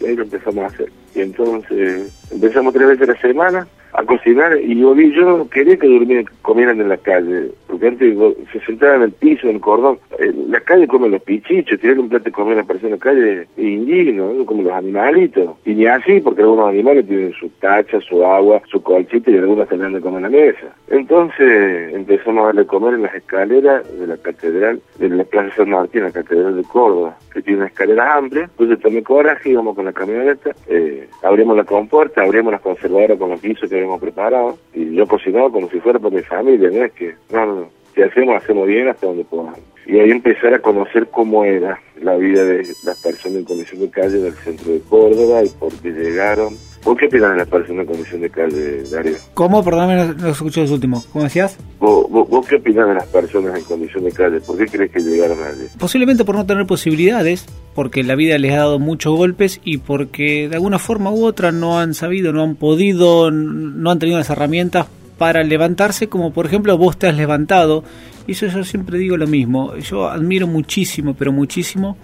Y 0.00 0.06
ahí 0.06 0.16
lo 0.16 0.22
empezamos 0.24 0.64
a 0.64 0.66
hacer. 0.66 0.90
Y 1.14 1.20
entonces 1.20 2.12
Empezamos 2.30 2.72
tres 2.72 2.88
veces 2.88 3.08
a 3.08 3.12
la 3.12 3.20
semana 3.20 3.68
a 3.92 4.04
cocinar 4.04 4.58
y 4.60 4.78
yo, 4.78 4.94
yo 4.94 5.48
quería 5.50 5.76
que 5.76 5.86
durmieran, 5.86 6.26
comieran 6.42 6.80
en 6.80 6.88
la 6.88 6.96
calle, 6.96 7.50
porque 7.66 7.88
antes 7.88 8.16
se 8.52 8.60
sentaban 8.60 8.96
en 8.96 9.02
el 9.02 9.12
piso, 9.12 9.48
en 9.48 9.56
el 9.56 9.60
cordón. 9.60 9.98
En 10.18 10.50
la 10.50 10.60
calle 10.60 10.86
comen 10.86 11.10
los 11.10 11.22
pichichos, 11.22 11.80
tirar 11.80 11.98
un 11.98 12.08
plato 12.08 12.24
de 12.24 12.32
comer 12.32 12.58
a 12.58 12.62
la 12.62 12.80
en 12.80 12.90
la 12.90 12.98
calle 12.98 13.42
es 13.42 13.48
indigno, 13.58 14.44
como 14.46 14.62
los 14.62 14.72
animalitos. 14.72 15.56
Y 15.64 15.74
ni 15.74 15.86
así, 15.86 16.20
porque 16.20 16.42
algunos 16.42 16.68
animales 16.68 17.06
tienen 17.06 17.32
su 17.32 17.48
tacha, 17.60 18.00
su 18.00 18.24
agua, 18.24 18.62
su 18.70 18.82
colchita 18.82 19.30
y 19.30 19.38
algunos 19.38 19.68
tenían 19.68 19.92
de 19.92 20.00
comer 20.00 20.24
en 20.24 20.32
la 20.32 20.38
mesa. 20.38 20.74
Entonces 20.88 21.94
empezamos 21.94 22.42
a 22.42 22.46
darle 22.46 22.66
comer 22.66 22.94
en 22.94 23.02
las 23.02 23.14
escaleras 23.14 23.82
de 23.98 24.06
la 24.06 24.16
catedral, 24.16 24.80
de 24.98 25.08
la 25.08 25.24
Plaza 25.24 25.56
San 25.56 25.70
Martín, 25.70 26.02
la 26.02 26.12
catedral 26.12 26.56
de 26.56 26.64
Córdoba, 26.64 27.16
que 27.32 27.42
tiene 27.42 27.60
una 27.60 27.68
escalera 27.68 28.16
amplia. 28.16 28.42
Entonces 28.42 28.80
tomé 28.80 29.02
coraje, 29.02 29.50
íbamos 29.50 29.74
con 29.74 29.84
la 29.84 29.92
camioneta, 29.92 30.50
eh, 30.68 31.08
abrimos 31.22 31.56
la 31.56 31.64
compuerta, 31.64 32.22
abrimos 32.22 32.52
las 32.52 32.60
conservadoras 32.60 33.18
con 33.18 33.30
los 33.30 33.40
pisos 33.40 33.68
que 33.68 33.79
habíamos 33.80 34.00
preparado 34.00 34.58
y 34.74 34.94
yo 34.94 35.06
cocinaba 35.06 35.50
como 35.50 35.68
si 35.68 35.80
fuera 35.80 35.98
para 35.98 36.14
mi 36.14 36.22
familia, 36.22 36.70
no 36.70 36.84
es 36.84 36.92
que, 36.92 37.14
no, 37.32 37.46
no, 37.46 37.68
si 37.94 38.02
hacemos, 38.02 38.36
hacemos 38.36 38.66
bien 38.66 38.88
hasta 38.88 39.06
donde 39.06 39.24
podamos. 39.24 39.60
Y 39.86 39.98
ahí 39.98 40.10
empezar 40.10 40.54
a 40.54 40.60
conocer 40.60 41.08
cómo 41.08 41.44
era 41.44 41.80
la 42.02 42.16
vida 42.16 42.44
de 42.44 42.66
las 42.84 42.98
personas 42.98 43.38
en 43.38 43.44
condición 43.44 43.80
de 43.80 43.90
calle 43.90 44.18
del 44.18 44.34
centro 44.34 44.72
de 44.72 44.80
Córdoba 44.80 45.44
y 45.44 45.48
por 45.48 45.72
qué 45.74 45.90
llegaron. 45.90 46.56
¿Vos 46.82 46.96
qué 46.98 47.06
opinas 47.06 47.32
de 47.32 47.36
las 47.36 47.48
personas 47.48 47.82
en 47.82 47.86
condición 47.86 48.20
de 48.22 48.30
calle, 48.30 48.82
Darío? 48.90 49.16
¿Cómo? 49.34 49.62
Perdóname, 49.62 49.96
no, 49.96 50.14
no 50.14 50.28
escuché 50.30 50.62
los 50.62 50.70
últimos. 50.70 51.06
¿Cómo 51.06 51.24
decías? 51.24 51.58
¿Vos, 51.78 52.06
vos, 52.08 52.46
qué 52.46 52.56
opinas 52.56 52.88
de 52.88 52.94
las 52.94 53.06
personas 53.06 53.58
en 53.58 53.64
condición 53.64 54.04
de 54.04 54.12
calle? 54.12 54.40
¿Por 54.40 54.56
qué 54.56 54.66
crees 54.66 54.90
que 54.90 55.00
llegaron 55.00 55.38
allí? 55.42 55.66
Posiblemente 55.78 56.24
por 56.24 56.36
no 56.36 56.46
tener 56.46 56.66
posibilidades, 56.66 57.44
porque 57.74 58.02
la 58.02 58.14
vida 58.14 58.38
les 58.38 58.52
ha 58.52 58.58
dado 58.58 58.78
muchos 58.78 59.14
golpes 59.14 59.60
y 59.62 59.78
porque 59.78 60.48
de 60.48 60.56
alguna 60.56 60.78
forma 60.78 61.12
u 61.12 61.24
otra 61.24 61.52
no 61.52 61.78
han 61.78 61.92
sabido, 61.92 62.32
no 62.32 62.42
han 62.42 62.56
podido, 62.56 63.30
no 63.30 63.90
han 63.90 63.98
tenido 63.98 64.16
las 64.16 64.30
herramientas 64.30 64.86
para 65.20 65.42
levantarse, 65.42 66.08
como 66.08 66.32
por 66.32 66.46
ejemplo 66.46 66.78
vos 66.78 66.98
te 66.98 67.06
has 67.06 67.14
levantado. 67.14 67.84
Y 68.26 68.32
eso 68.32 68.46
yo 68.46 68.64
siempre 68.64 68.96
digo 68.96 69.18
lo 69.18 69.26
mismo. 69.26 69.76
Yo 69.76 70.08
admiro 70.08 70.46
muchísimo, 70.46 71.12
pero 71.12 71.30
muchísimo 71.30 71.98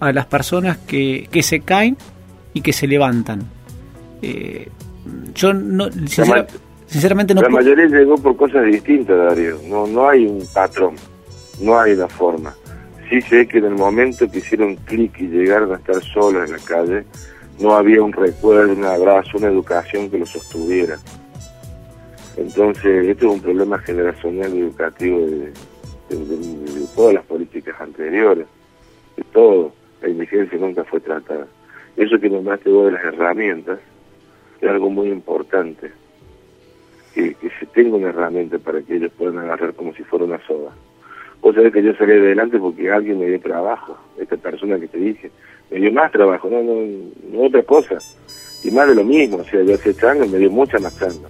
a 0.00 0.12
las 0.12 0.26
personas 0.26 0.78
que, 0.78 1.28
que 1.30 1.44
se 1.44 1.60
caen 1.60 1.96
y 2.52 2.60
que 2.60 2.72
se 2.72 2.88
levantan. 2.88 3.44
Eh, 4.20 4.68
yo 5.32 5.54
no, 5.54 5.92
sincera, 5.92 6.44
sinceramente 6.86 7.36
no. 7.36 7.42
La 7.42 7.50
mayoría 7.50 7.86
llegó 7.86 8.16
por 8.16 8.36
cosas 8.36 8.64
distintas, 8.66 9.16
Darío. 9.16 9.60
No, 9.68 9.86
no 9.86 10.08
hay 10.08 10.26
un 10.26 10.44
patrón, 10.52 10.96
no 11.60 11.78
hay 11.78 11.92
una 11.92 12.08
forma. 12.08 12.52
Sí 13.08 13.20
sé 13.20 13.46
que 13.46 13.58
en 13.58 13.66
el 13.66 13.76
momento 13.76 14.28
que 14.28 14.38
hicieron 14.38 14.74
clic 14.74 15.20
y 15.20 15.28
llegaron 15.28 15.70
a 15.70 15.76
estar 15.76 16.02
solos 16.02 16.50
en 16.50 16.56
la 16.56 16.64
calle, 16.64 17.04
no 17.60 17.76
había 17.76 18.02
un 18.02 18.12
recuerdo, 18.12 18.72
un 18.72 18.84
abrazo, 18.84 19.38
una 19.38 19.46
educación 19.46 20.10
que 20.10 20.18
los 20.18 20.30
sostuviera. 20.30 20.98
Entonces, 22.36 23.06
esto 23.06 23.26
es 23.26 23.34
un 23.34 23.40
problema 23.40 23.78
generacional 23.78 24.54
y 24.54 24.60
educativo 24.60 25.20
de, 25.20 25.52
todas 26.94 27.14
las 27.14 27.24
políticas 27.24 27.80
anteriores, 27.80 28.46
de 29.16 29.24
todo. 29.32 29.72
La 30.02 30.08
indigencia 30.08 30.58
nunca 30.58 30.84
fue 30.84 31.00
tratada. 31.00 31.46
Eso 31.96 32.18
que 32.18 32.28
nombraste 32.28 32.70
vos 32.70 32.86
de 32.86 32.92
las 32.92 33.04
herramientas 33.04 33.78
es 34.60 34.68
algo 34.68 34.90
muy 34.90 35.08
importante. 35.08 35.92
Que, 37.14 37.34
que 37.34 37.48
se 37.60 37.66
tenga 37.66 37.96
una 37.96 38.08
herramienta 38.08 38.58
para 38.58 38.82
que 38.82 38.96
ellos 38.96 39.12
puedan 39.16 39.38
agarrar 39.38 39.72
como 39.74 39.94
si 39.94 40.02
fuera 40.02 40.24
una 40.24 40.44
soda. 40.46 40.72
Vos 41.40 41.54
sabés 41.54 41.72
que 41.72 41.82
yo 41.82 41.94
salí 41.94 42.12
adelante 42.12 42.58
porque 42.58 42.90
alguien 42.90 43.20
me 43.20 43.26
dio 43.26 43.40
trabajo, 43.40 43.96
esta 44.18 44.36
persona 44.36 44.80
que 44.80 44.88
te 44.88 44.98
dije, 44.98 45.30
me 45.70 45.78
dio 45.78 45.92
más 45.92 46.10
trabajo, 46.10 46.48
no, 46.50 46.62
no, 46.62 46.74
no 47.30 47.42
otra 47.42 47.62
cosa. 47.62 47.98
Y 48.64 48.70
más 48.72 48.88
de 48.88 48.96
lo 48.96 49.04
mismo, 49.04 49.36
o 49.36 49.44
sea, 49.44 49.62
yo 49.62 49.74
hace 49.74 49.94
changa 49.94 50.24
me 50.26 50.38
dio 50.38 50.50
mucha 50.50 50.78
más 50.78 50.98
changa 50.98 51.28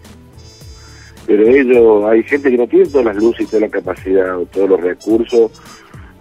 pero 1.27 1.43
ellos, 1.49 2.05
hay 2.05 2.23
gente 2.23 2.51
que 2.51 2.59
no 2.59 2.67
tiene 2.67 2.87
todas 2.87 3.07
las 3.07 3.17
luces 3.17 3.47
y 3.47 3.51
toda 3.51 3.61
la 3.61 3.69
capacidad 3.69 4.39
o 4.39 4.47
todos 4.47 4.69
los 4.69 4.81
recursos. 4.81 5.51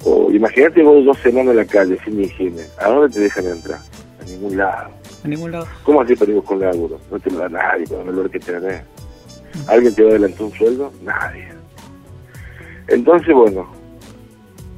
O 0.05 0.31
imagínate 0.31 0.83
vos 0.83 1.05
dos 1.05 1.17
semanas 1.19 1.51
en 1.51 1.57
la 1.57 1.65
calle 1.65 1.97
sin 2.03 2.21
higiene, 2.21 2.63
¿a 2.79 2.89
dónde 2.89 3.13
te 3.13 3.21
dejan 3.21 3.47
entrar? 3.47 3.79
A 4.21 4.25
ningún 4.25 4.57
lado. 4.57 4.91
A 5.23 5.27
ningún 5.27 5.51
lado. 5.51 5.67
¿Cómo 5.83 6.01
así 6.01 6.15
para 6.15 6.31
ir 6.31 6.43
con 6.43 6.59
laburo? 6.59 6.99
No 7.09 7.19
te 7.19 7.31
lo 7.31 7.39
da 7.39 7.49
nadie 7.49 7.85
con 7.87 7.99
el 8.01 8.05
valor 8.07 8.29
que 8.29 8.39
tenés. 8.39 8.81
¿Alguien 9.67 9.95
te 9.95 10.03
va 10.03 10.09
a 10.09 10.11
adelantar 10.11 10.43
un 10.43 10.51
sueldo? 10.51 10.91
Nadie. 11.03 11.47
Entonces, 12.87 13.33
bueno, 13.33 13.67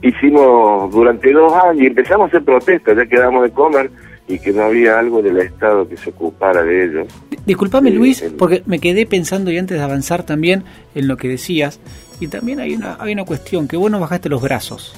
hicimos 0.01 0.91
durante 0.91 1.31
dos 1.31 1.51
años 1.53 1.81
y 1.81 1.87
empezamos 1.87 2.25
a 2.25 2.27
hacer 2.27 2.43
protestas, 2.43 2.95
ya 2.95 3.05
quedamos 3.05 3.43
de 3.43 3.51
comer 3.51 3.89
y 4.27 4.39
que 4.39 4.51
no 4.51 4.63
había 4.63 4.97
algo 4.97 5.21
del 5.21 5.37
Estado 5.37 5.87
que 5.87 5.97
se 5.97 6.09
ocupara 6.09 6.63
de 6.63 6.85
ellos. 6.85 7.07
Disculpame, 7.45 7.91
Luis, 7.91 8.23
porque 8.37 8.63
me 8.65 8.79
quedé 8.79 9.05
pensando 9.05 9.51
y 9.51 9.57
antes 9.57 9.77
de 9.77 9.83
avanzar 9.83 10.23
también 10.23 10.63
en 10.95 11.07
lo 11.07 11.17
que 11.17 11.27
decías, 11.27 11.79
y 12.19 12.27
también 12.27 12.59
hay 12.59 12.73
una, 12.73 12.97
hay 12.99 13.13
una 13.13 13.25
cuestión, 13.25 13.67
que 13.67 13.77
vos 13.77 13.91
no 13.91 13.99
bajaste 13.99 14.29
los 14.29 14.41
brazos. 14.41 14.95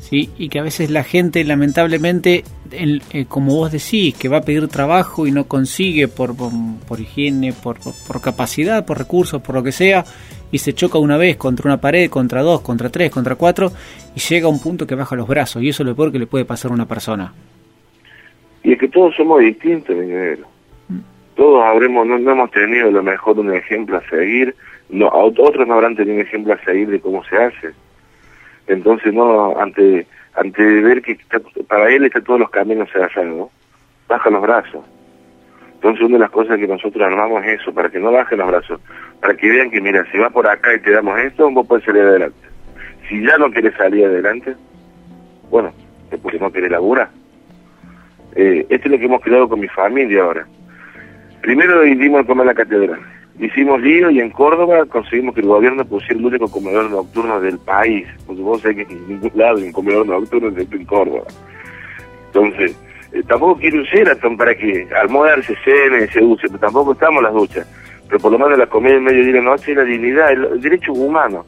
¿Sí? 0.00 0.30
Y 0.38 0.50
que 0.50 0.58
a 0.58 0.62
veces 0.62 0.90
la 0.90 1.02
gente, 1.02 1.42
lamentablemente, 1.44 2.44
el, 2.70 3.02
eh, 3.10 3.24
como 3.26 3.54
vos 3.54 3.72
decís, 3.72 4.14
que 4.14 4.28
va 4.28 4.38
a 4.38 4.42
pedir 4.42 4.68
trabajo 4.68 5.26
y 5.26 5.32
no 5.32 5.44
consigue 5.44 6.08
por, 6.08 6.36
por, 6.36 6.52
por 6.86 7.00
higiene, 7.00 7.54
por, 7.54 7.78
por, 7.80 7.94
por, 8.06 8.20
capacidad, 8.20 8.84
por 8.84 8.98
recursos, 8.98 9.40
por 9.40 9.54
lo 9.54 9.62
que 9.62 9.72
sea, 9.72 10.04
y 10.52 10.58
se 10.58 10.74
choca 10.74 10.98
una 10.98 11.16
vez 11.16 11.36
contra 11.36 11.68
una 11.68 11.80
pared, 11.80 12.10
contra 12.10 12.42
dos, 12.42 12.60
contra 12.60 12.90
tres, 12.90 13.10
contra 13.10 13.34
cuatro, 13.34 13.72
y 14.14 14.20
llega 14.20 14.46
a 14.46 14.50
un 14.50 14.60
punto 14.60 14.86
que 14.86 14.94
baja 14.94 15.16
los 15.16 15.26
brazos, 15.26 15.62
y 15.62 15.70
eso 15.70 15.82
es 15.82 15.88
lo 15.88 15.96
peor 15.96 16.12
que 16.12 16.18
le 16.18 16.26
puede 16.26 16.44
pasar 16.44 16.70
a 16.70 16.74
una 16.74 16.86
persona. 16.86 17.32
Y 18.64 18.72
es 18.72 18.78
que 18.78 18.88
todos 18.88 19.14
somos 19.14 19.40
distintos, 19.40 19.94
mi 19.94 20.06
negro. 20.06 20.46
Todos 21.36 21.64
habremos, 21.64 22.06
no, 22.06 22.18
no, 22.18 22.32
hemos 22.32 22.50
tenido 22.50 22.90
lo 22.90 23.02
mejor 23.02 23.38
un 23.38 23.52
ejemplo 23.54 23.98
a 23.98 24.08
seguir, 24.08 24.54
no, 24.88 25.08
otros 25.08 25.66
no 25.66 25.74
habrán 25.74 25.96
tenido 25.96 26.16
un 26.16 26.22
ejemplo 26.22 26.54
a 26.54 26.64
seguir 26.64 26.88
de 26.88 27.00
cómo 27.00 27.24
se 27.24 27.36
hace. 27.36 27.72
Entonces, 28.66 29.12
no, 29.12 29.58
ante 29.60 30.06
ante 30.34 30.62
ver 30.62 31.02
que 31.02 31.12
está, 31.12 31.38
para 31.68 31.90
él 31.90 32.04
está 32.04 32.20
todos 32.20 32.40
los 32.40 32.50
caminos 32.50 32.88
cerrados, 32.90 33.50
baja 34.08 34.30
los 34.30 34.42
brazos. 34.42 34.84
Entonces, 35.74 36.02
una 36.02 36.14
de 36.14 36.20
las 36.20 36.30
cosas 36.30 36.58
que 36.58 36.66
nosotros 36.66 37.02
armamos 37.02 37.44
es 37.44 37.60
eso, 37.60 37.72
para 37.72 37.90
que 37.90 38.00
no 38.00 38.10
bajen 38.10 38.38
los 38.38 38.48
brazos, 38.48 38.80
para 39.20 39.36
que 39.36 39.48
vean 39.48 39.70
que, 39.70 39.80
mira, 39.80 40.04
si 40.10 40.18
va 40.18 40.30
por 40.30 40.48
acá 40.48 40.74
y 40.74 40.80
te 40.80 40.90
damos 40.90 41.18
esto, 41.20 41.50
vos 41.50 41.66
puedes 41.66 41.84
salir 41.84 42.02
adelante. 42.02 42.38
Si 43.08 43.22
ya 43.22 43.36
no 43.36 43.50
quieres 43.50 43.74
salir 43.76 44.06
adelante, 44.06 44.54
bueno, 45.50 45.72
es 46.10 46.18
porque 46.18 46.38
no 46.38 46.50
querés 46.50 46.70
laburar. 46.70 47.10
Eh, 48.34 48.66
esto 48.68 48.88
es 48.88 48.92
lo 48.92 48.98
que 48.98 49.04
hemos 49.04 49.22
creado 49.22 49.48
con 49.48 49.60
mi 49.60 49.68
familia 49.68 50.22
ahora. 50.22 50.46
Primero 51.40 51.82
dimos 51.82 52.22
a 52.22 52.26
comer 52.26 52.46
la 52.46 52.54
catedral. 52.54 53.00
Hicimos 53.38 53.80
lío 53.80 54.10
y 54.10 54.20
en 54.20 54.30
Córdoba 54.30 54.86
conseguimos 54.86 55.34
que 55.34 55.40
el 55.40 55.48
gobierno 55.48 55.84
pusiera 55.84 56.18
el 56.18 56.26
único 56.26 56.50
comedor 56.50 56.90
nocturno 56.90 57.40
del 57.40 57.58
país. 57.58 58.06
Porque 58.26 58.42
vos 58.42 58.60
sabés 58.62 58.86
que 58.86 58.94
en 58.94 59.08
ningún 59.08 59.32
lado 59.34 59.58
hay 59.58 59.64
un 59.64 59.72
comedor 59.72 60.06
nocturno 60.06 60.48
excepto 60.48 60.76
en 60.76 60.84
Córdoba. 60.84 61.24
Entonces, 62.26 62.78
eh, 63.12 63.22
tampoco 63.28 63.60
quiero 63.60 63.78
un 63.78 63.84
Sheraton 63.84 64.36
para 64.36 64.54
que 64.54 64.88
almohadar 65.00 65.42
se 65.44 65.54
cene, 65.56 66.06
se 66.08 66.22
use, 66.22 66.46
pero 66.48 66.58
tampoco 66.58 66.92
estamos 66.92 67.22
las 67.22 67.32
duchas. 67.32 67.68
Pero 68.08 68.20
por 68.20 68.32
lo 68.32 68.38
menos 68.38 68.58
la 68.58 68.66
comida 68.66 68.94
en 68.94 69.04
medio 69.04 69.24
de 69.24 69.32
la 69.32 69.42
noche 69.42 69.72
y 69.72 69.74
la 69.74 69.84
dignidad, 69.84 70.32
el, 70.32 70.44
el 70.44 70.60
derecho 70.60 70.92
humano. 70.92 71.44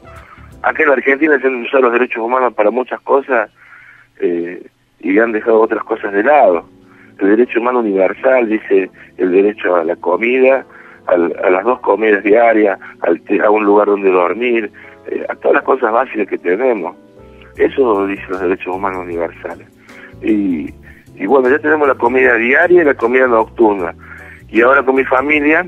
Acá 0.61 0.83
en 0.83 0.89
la 0.89 0.95
Argentina 0.95 1.39
se 1.39 1.47
han 1.47 1.63
usado 1.63 1.83
los 1.83 1.93
derechos 1.93 2.23
humanos 2.23 2.53
para 2.53 2.71
muchas 2.71 2.99
cosas 3.01 3.49
eh, 4.19 4.65
y 4.99 5.19
han 5.19 5.31
dejado 5.31 5.61
otras 5.61 5.83
cosas 5.83 6.13
de 6.13 6.23
lado 6.23 6.76
el 7.19 7.29
derecho 7.29 7.59
humano 7.59 7.79
universal 7.79 8.47
dice 8.49 8.89
el 9.17 9.31
derecho 9.31 9.75
a 9.75 9.83
la 9.83 9.95
comida, 9.95 10.65
al, 11.07 11.35
a 11.43 11.49
las 11.49 11.63
dos 11.63 11.79
comidas 11.79 12.23
diarias, 12.23 12.79
al, 13.01 13.21
a 13.43 13.49
un 13.49 13.65
lugar 13.65 13.87
donde 13.87 14.11
dormir, 14.11 14.71
eh, 15.07 15.25
a 15.29 15.35
todas 15.35 15.55
las 15.55 15.63
cosas 15.63 15.91
básicas 15.91 16.27
que 16.27 16.37
tenemos. 16.37 16.95
Eso 17.57 18.05
dicen 18.05 18.25
los 18.29 18.41
derechos 18.41 18.75
humanos 18.75 19.03
universales. 19.03 19.67
Y, 20.21 20.73
y 21.15 21.25
bueno, 21.25 21.49
ya 21.49 21.59
tenemos 21.59 21.87
la 21.87 21.95
comida 21.95 22.35
diaria 22.35 22.81
y 22.81 22.85
la 22.85 22.93
comida 22.93 23.27
nocturna. 23.27 23.95
Y 24.49 24.61
ahora 24.61 24.83
con 24.83 24.95
mi 24.95 25.03
familia, 25.03 25.67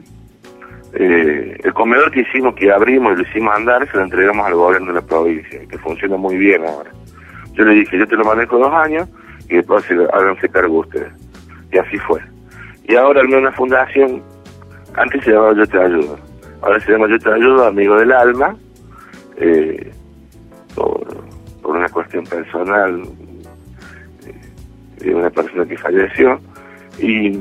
eh, 0.94 1.58
el 1.64 1.74
comedor 1.74 2.12
que 2.12 2.22
hicimos, 2.22 2.56
que 2.56 2.72
abrimos 2.72 3.14
y 3.14 3.16
lo 3.18 3.22
hicimos 3.24 3.56
andar, 3.56 3.90
se 3.90 3.98
lo 3.98 4.04
entregamos 4.04 4.46
al 4.46 4.54
gobierno 4.54 4.88
de 4.88 5.02
la 5.02 5.06
provincia, 5.06 5.60
que 5.68 5.78
funciona 5.80 6.18
muy 6.18 6.38
bien 6.38 6.66
ahora. 6.66 6.92
Yo 7.54 7.64
le 7.66 7.74
dije, 7.74 7.98
yo 7.98 8.08
te 8.08 8.16
lo 8.16 8.24
manejo 8.24 8.58
dos 8.58 8.74
años 8.74 9.10
y 9.50 9.56
después 9.56 9.84
háganse 10.14 10.48
cargo 10.50 10.80
ustedes. 10.80 11.12
Y 11.72 11.78
así 11.78 11.98
fue. 12.00 12.22
Y 12.88 12.96
ahora 12.96 13.22
armé 13.22 13.38
una 13.38 13.52
fundación, 13.52 14.24
antes 14.96 15.24
se 15.24 15.32
llamaba 15.32 15.54
Yo 15.54 15.68
Te 15.68 15.80
Ayudo, 15.80 16.18
ahora 16.62 16.80
se 16.80 16.92
llama 16.92 17.08
Yo 17.08 17.20
Te 17.20 17.32
Ayudo, 17.32 17.68
Amigo 17.68 17.96
del 17.98 18.12
Alma, 18.12 18.56
eh, 19.38 19.92
por, 20.74 21.06
por, 21.62 21.76
una 21.78 21.88
cuestión 21.90 22.26
personal 22.26 23.04
eh, 24.26 25.04
de 25.04 25.16
una 25.16 25.30
persona 25.30 25.66
que 25.66 25.78
falleció, 25.78 26.42
y 26.98 27.40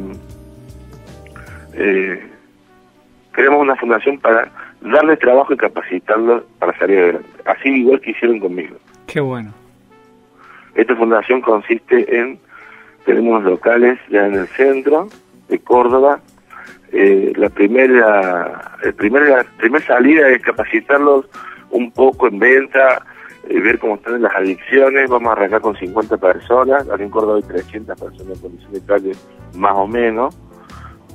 eh, 1.73 2.26
creamos 3.32 3.62
una 3.62 3.76
fundación 3.76 4.18
para 4.18 4.50
darle 4.80 5.16
trabajo 5.16 5.54
y 5.54 5.56
capacitarlo 5.56 6.44
para 6.58 6.76
salir 6.78 6.99
adelante, 6.99 7.28
así 7.47 7.68
igual 7.68 8.00
que 8.00 8.11
hicieron 8.11 8.40
conmigo. 8.40 8.76
Qué 9.06 9.20
bueno. 9.20 9.52
Esta 10.75 10.94
fundación 10.94 11.40
consiste 11.40 12.18
en 12.18 12.38
tenemos 13.05 13.43
locales 13.45 13.99
ya 14.11 14.26
en 14.26 14.35
el 14.35 14.47
centro, 14.49 15.09
de 15.49 15.59
Córdoba. 15.59 16.21
Eh, 16.93 17.33
la 17.37 17.50
primera 17.50 18.69
el 18.83 18.95
primer, 18.95 19.28
la 19.28 19.45
primera 19.59 19.85
salida 19.85 20.28
es 20.31 20.43
capacitarlos 20.43 21.26
un 21.71 21.90
poco 21.90 22.28
en 22.28 22.38
venta, 22.38 23.02
eh, 23.49 23.61
ver 23.61 23.78
cómo 23.78 23.97
están 23.97 24.23
las 24.23 24.35
adicciones. 24.35 25.09
Vamos 25.11 25.28
a 25.31 25.33
arrancar 25.33 25.61
con 25.61 25.76
50 25.76 26.17
personas. 26.17 26.88
Aquí 26.88 27.02
en 27.02 27.11
Córdoba 27.11 27.37
hay 27.37 27.43
300 27.43 28.00
personas 28.00 28.37
en 28.37 28.43
condición 28.43 28.73
de 28.73 28.81
calle, 28.83 29.12
más 29.55 29.75
o 29.75 29.87
menos. 29.87 30.37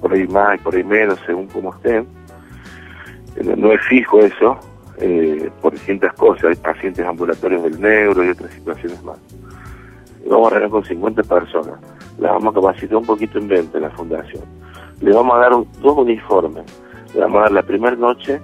Por 0.02 0.14
ahí 0.14 0.28
más 0.28 0.56
y 0.56 0.58
por 0.60 0.76
ahí 0.76 0.84
menos, 0.84 1.20
según 1.26 1.48
cómo 1.48 1.74
estén. 1.74 2.06
Eh, 3.38 3.56
no 3.58 3.72
es 3.72 3.82
fijo 3.88 4.20
eso, 4.20 4.60
eh, 5.00 5.50
por 5.62 5.74
distintas 5.74 6.14
cosas. 6.14 6.46
Hay 6.46 6.56
pacientes 6.56 7.06
ambulatorios 7.06 7.64
del 7.64 7.80
neuro 7.80 8.24
y 8.24 8.30
otras 8.30 8.52
situaciones 8.52 9.02
más. 9.04 9.18
Vamos 10.34 10.52
a 10.52 10.56
arrancar 10.56 10.72
con 10.72 10.86
50 10.86 11.24
personas. 11.24 11.80
Las 12.18 12.32
vamos 12.32 12.56
a 12.56 12.62
capacitar 12.62 12.98
un 12.98 13.06
poquito 13.06 13.38
en 13.38 13.48
venta 13.48 13.78
en 13.78 13.84
la 13.84 13.92
fundación. 13.92 14.44
Le 15.02 15.14
vamos 15.14 15.36
a 15.36 15.40
dar 15.40 15.52
dos 15.52 15.98
uniformes. 15.98 16.64
Le 17.14 17.22
vamos 17.22 17.40
a 17.40 17.42
dar 17.44 17.52
la 17.52 17.64
primera 17.64 17.96
noche 17.96 18.42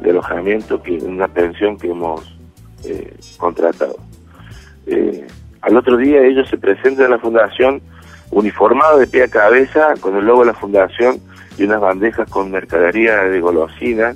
de 0.00 0.10
alojamiento 0.10 0.82
que 0.82 0.92
una 0.98 1.28
pensión 1.28 1.78
que 1.78 1.90
hemos 1.90 2.20
eh, 2.84 3.16
contratado. 3.38 3.96
Eh, 4.86 5.26
al 5.62 5.76
otro 5.76 5.96
día 5.96 6.20
ellos 6.22 6.48
se 6.48 6.58
presentan 6.58 7.06
en 7.06 7.10
la 7.12 7.18
fundación 7.18 7.80
uniformados 8.30 9.00
de 9.00 9.06
pie 9.06 9.24
a 9.24 9.28
cabeza 9.28 9.94
con 10.00 10.16
el 10.16 10.26
logo 10.26 10.40
de 10.40 10.46
la 10.46 10.54
fundación 10.54 11.20
y 11.56 11.64
unas 11.64 11.80
bandejas 11.80 12.28
con 12.28 12.50
mercadería 12.50 13.22
de 13.24 13.40
golosina 13.40 14.14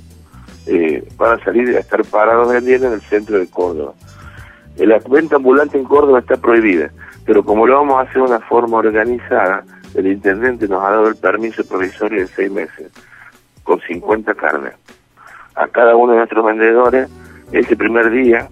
eh, 0.67 1.07
para 1.17 1.43
salir 1.43 1.75
a 1.75 1.79
estar 1.79 2.03
parados 2.05 2.49
vendiendo 2.49 2.87
en 2.87 2.93
el 2.93 3.01
centro 3.01 3.39
de 3.39 3.47
Córdoba. 3.47 3.93
La 4.79 4.99
venta 5.09 5.35
ambulante 5.35 5.77
en 5.77 5.83
Córdoba 5.83 6.19
está 6.19 6.37
prohibida, 6.37 6.89
pero 7.25 7.43
como 7.43 7.67
lo 7.67 7.75
vamos 7.75 7.97
a 7.97 8.01
hacer 8.01 8.15
de 8.15 8.21
una 8.21 8.39
forma 8.39 8.77
organizada, 8.77 9.63
el 9.93 10.07
intendente 10.07 10.67
nos 10.67 10.83
ha 10.83 10.91
dado 10.91 11.07
el 11.07 11.15
permiso 11.15 11.63
provisorio 11.67 12.21
de 12.21 12.27
seis 12.27 12.51
meses, 12.51 12.91
con 13.63 13.79
50 13.81 14.33
carnes. 14.35 14.73
A 15.55 15.67
cada 15.67 15.95
uno 15.95 16.13
de 16.13 16.19
nuestros 16.19 16.45
vendedores, 16.45 17.09
ese 17.51 17.75
primer 17.75 18.09
día, 18.09 18.47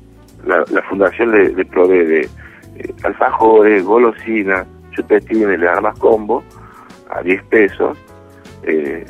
la, 0.45 0.65
fundación 0.83 1.31
le, 1.31 1.65
provee 1.65 2.05
de 2.05 2.21
eh, 2.21 2.93
alfajores, 3.03 3.83
golosinas, 3.83 4.67
chupetines, 4.91 5.59
le 5.59 5.65
da 5.65 5.79
más 5.79 5.97
combo 5.97 6.43
a 7.09 7.21
10 7.21 7.43
pesos. 7.43 7.97
Eh, 8.63 9.05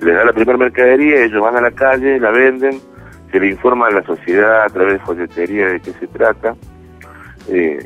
le 0.00 0.12
da 0.12 0.24
la 0.24 0.32
primera 0.32 0.58
mercadería, 0.58 1.24
ellos 1.24 1.40
van 1.40 1.56
a 1.56 1.60
la 1.60 1.70
calle, 1.70 2.18
la 2.18 2.30
venden, 2.30 2.80
se 3.30 3.40
le 3.40 3.48
informa 3.48 3.88
a 3.88 3.90
la 3.90 4.02
sociedad 4.04 4.64
a 4.64 4.68
través 4.68 4.94
de 4.94 4.98
folletería 5.00 5.68
de 5.68 5.80
qué 5.80 5.92
se 5.92 6.06
trata. 6.06 6.54
Eh, 7.48 7.78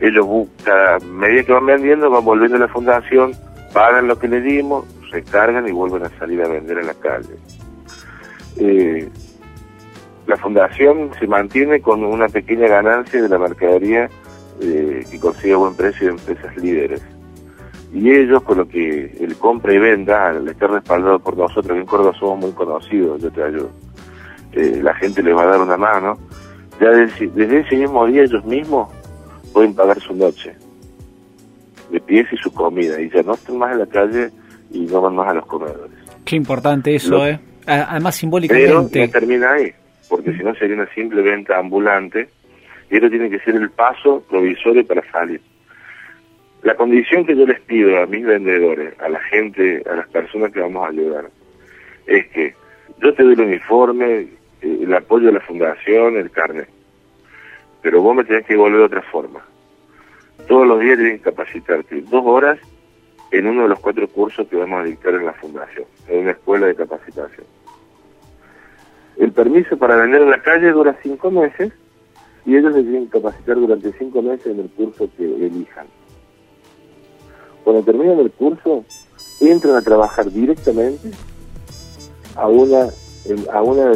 ellos 0.00 0.26
buscan, 0.26 1.18
medida 1.18 1.44
que 1.44 1.52
van 1.52 1.66
vendiendo, 1.66 2.10
van 2.10 2.24
volviendo 2.24 2.56
a 2.56 2.60
la 2.60 2.68
fundación, 2.68 3.32
pagan 3.72 4.08
lo 4.08 4.18
que 4.18 4.28
le 4.28 4.40
dimos, 4.40 4.84
recargan 5.10 5.68
y 5.68 5.72
vuelven 5.72 6.04
a 6.04 6.18
salir 6.18 6.42
a 6.42 6.48
vender 6.48 6.78
en 6.78 6.86
la 6.86 6.94
calle. 6.94 7.36
Eh, 8.56 9.08
la 10.26 10.36
fundación 10.36 11.10
se 11.18 11.26
mantiene 11.26 11.80
con 11.80 12.04
una 12.04 12.28
pequeña 12.28 12.68
ganancia 12.68 13.20
de 13.20 13.28
la 13.28 13.38
mercadería 13.38 14.08
eh, 14.60 15.04
que 15.10 15.18
consigue 15.18 15.54
buen 15.54 15.74
precio 15.74 16.06
de 16.06 16.12
empresas 16.12 16.56
líderes. 16.56 17.02
Y 17.92 18.10
ellos, 18.10 18.42
con 18.44 18.58
lo 18.58 18.68
que 18.68 19.16
el 19.20 19.36
compra 19.36 19.74
y 19.74 19.78
venda, 19.78 20.28
al 20.28 20.46
estar 20.46 20.70
respaldado 20.70 21.18
por 21.18 21.36
nosotros, 21.36 21.72
que 21.72 21.80
en 21.80 21.86
Córdoba 21.86 22.14
somos 22.18 22.38
muy 22.38 22.52
conocidos, 22.52 23.20
yo 23.20 23.30
te 23.32 23.42
ayudo, 23.42 23.70
eh, 24.52 24.80
la 24.82 24.94
gente 24.94 25.22
les 25.22 25.34
va 25.34 25.42
a 25.42 25.46
dar 25.46 25.60
una 25.60 25.76
mano, 25.76 26.18
ya 26.80 26.90
desde, 26.90 27.28
desde 27.28 27.60
ese 27.60 27.76
mismo 27.76 28.06
día 28.06 28.22
ellos 28.22 28.44
mismos 28.44 28.88
pueden 29.52 29.74
pagar 29.74 30.00
su 30.00 30.14
noche 30.14 30.54
de 31.90 32.00
pies 32.00 32.26
y 32.32 32.36
su 32.36 32.52
comida, 32.52 33.00
y 33.00 33.10
ya 33.10 33.22
no 33.22 33.34
están 33.34 33.58
más 33.58 33.72
en 33.72 33.80
la 33.80 33.86
calle 33.86 34.30
y 34.70 34.80
no 34.80 35.00
van 35.00 35.16
más 35.16 35.28
a 35.28 35.34
los 35.34 35.46
comedores. 35.46 35.96
Qué 36.24 36.36
importante 36.36 36.94
eso, 36.94 37.26
¿eh? 37.26 37.40
Además, 37.66 38.14
simbólicamente. 38.14 38.68
Pero 38.68 38.82
no 38.82 39.10
termina 39.10 39.52
ahí, 39.52 39.72
porque 40.08 40.32
si 40.32 40.42
no 40.42 40.54
sería 40.54 40.76
una 40.76 40.88
simple 40.94 41.22
venta 41.22 41.58
ambulante, 41.58 42.28
y 42.90 42.96
esto 42.96 43.10
tiene 43.10 43.30
que 43.30 43.38
ser 43.40 43.56
el 43.56 43.70
paso 43.70 44.24
provisorio 44.28 44.86
para 44.86 45.02
salir. 45.10 45.40
La 46.62 46.74
condición 46.74 47.24
que 47.24 47.36
yo 47.36 47.46
les 47.46 47.60
pido 47.60 48.02
a 48.02 48.06
mis 48.06 48.24
vendedores, 48.24 48.94
a 49.00 49.08
la 49.08 49.20
gente, 49.20 49.82
a 49.90 49.96
las 49.96 50.08
personas 50.08 50.52
que 50.52 50.60
vamos 50.60 50.84
a 50.84 50.90
ayudar, 50.90 51.30
es 52.06 52.26
que 52.28 52.54
yo 53.02 53.14
te 53.14 53.22
doy 53.22 53.32
el 53.32 53.40
uniforme, 53.40 54.26
el 54.62 54.94
apoyo 54.94 55.26
de 55.26 55.32
la 55.32 55.40
fundación, 55.40 56.16
el 56.16 56.30
carnet, 56.30 56.68
pero 57.82 58.02
vos 58.02 58.14
me 58.14 58.24
tenés 58.24 58.46
que 58.46 58.56
volver 58.56 58.78
de 58.78 58.84
otra 58.86 59.02
forma. 59.02 59.44
Todos 60.48 60.66
los 60.66 60.80
días 60.80 60.98
tienes 60.98 61.18
que 61.18 61.30
capacitarte 61.30 62.02
dos 62.02 62.24
horas 62.24 62.58
en 63.30 63.46
uno 63.46 63.62
de 63.62 63.68
los 63.68 63.80
cuatro 63.80 64.08
cursos 64.08 64.48
que 64.48 64.56
vamos 64.56 64.80
a 64.80 64.84
dictar 64.84 65.14
en 65.14 65.26
la 65.26 65.32
fundación, 65.34 65.84
en 66.08 66.20
una 66.20 66.32
escuela 66.32 66.66
de 66.66 66.74
capacitación. 66.74 67.46
El 69.16 69.32
permiso 69.32 69.76
para 69.76 69.96
vender 69.96 70.22
en 70.22 70.30
la 70.30 70.42
calle 70.42 70.70
dura 70.72 70.98
cinco 71.02 71.30
meses 71.30 71.72
y 72.46 72.56
ellos 72.56 72.74
se 72.74 72.82
tienen 72.82 73.04
que 73.06 73.20
capacitar 73.20 73.56
durante 73.56 73.92
cinco 73.92 74.22
meses 74.22 74.46
en 74.46 74.60
el 74.60 74.70
curso 74.70 75.08
que 75.16 75.24
elijan. 75.24 75.86
Cuando 77.62 77.82
terminan 77.82 78.18
el 78.18 78.30
curso, 78.30 78.84
entran 79.40 79.76
a 79.76 79.82
trabajar 79.82 80.30
directamente 80.30 81.10
a 82.34 82.48
una 82.48 82.88
a 83.52 83.62
una 83.62 83.92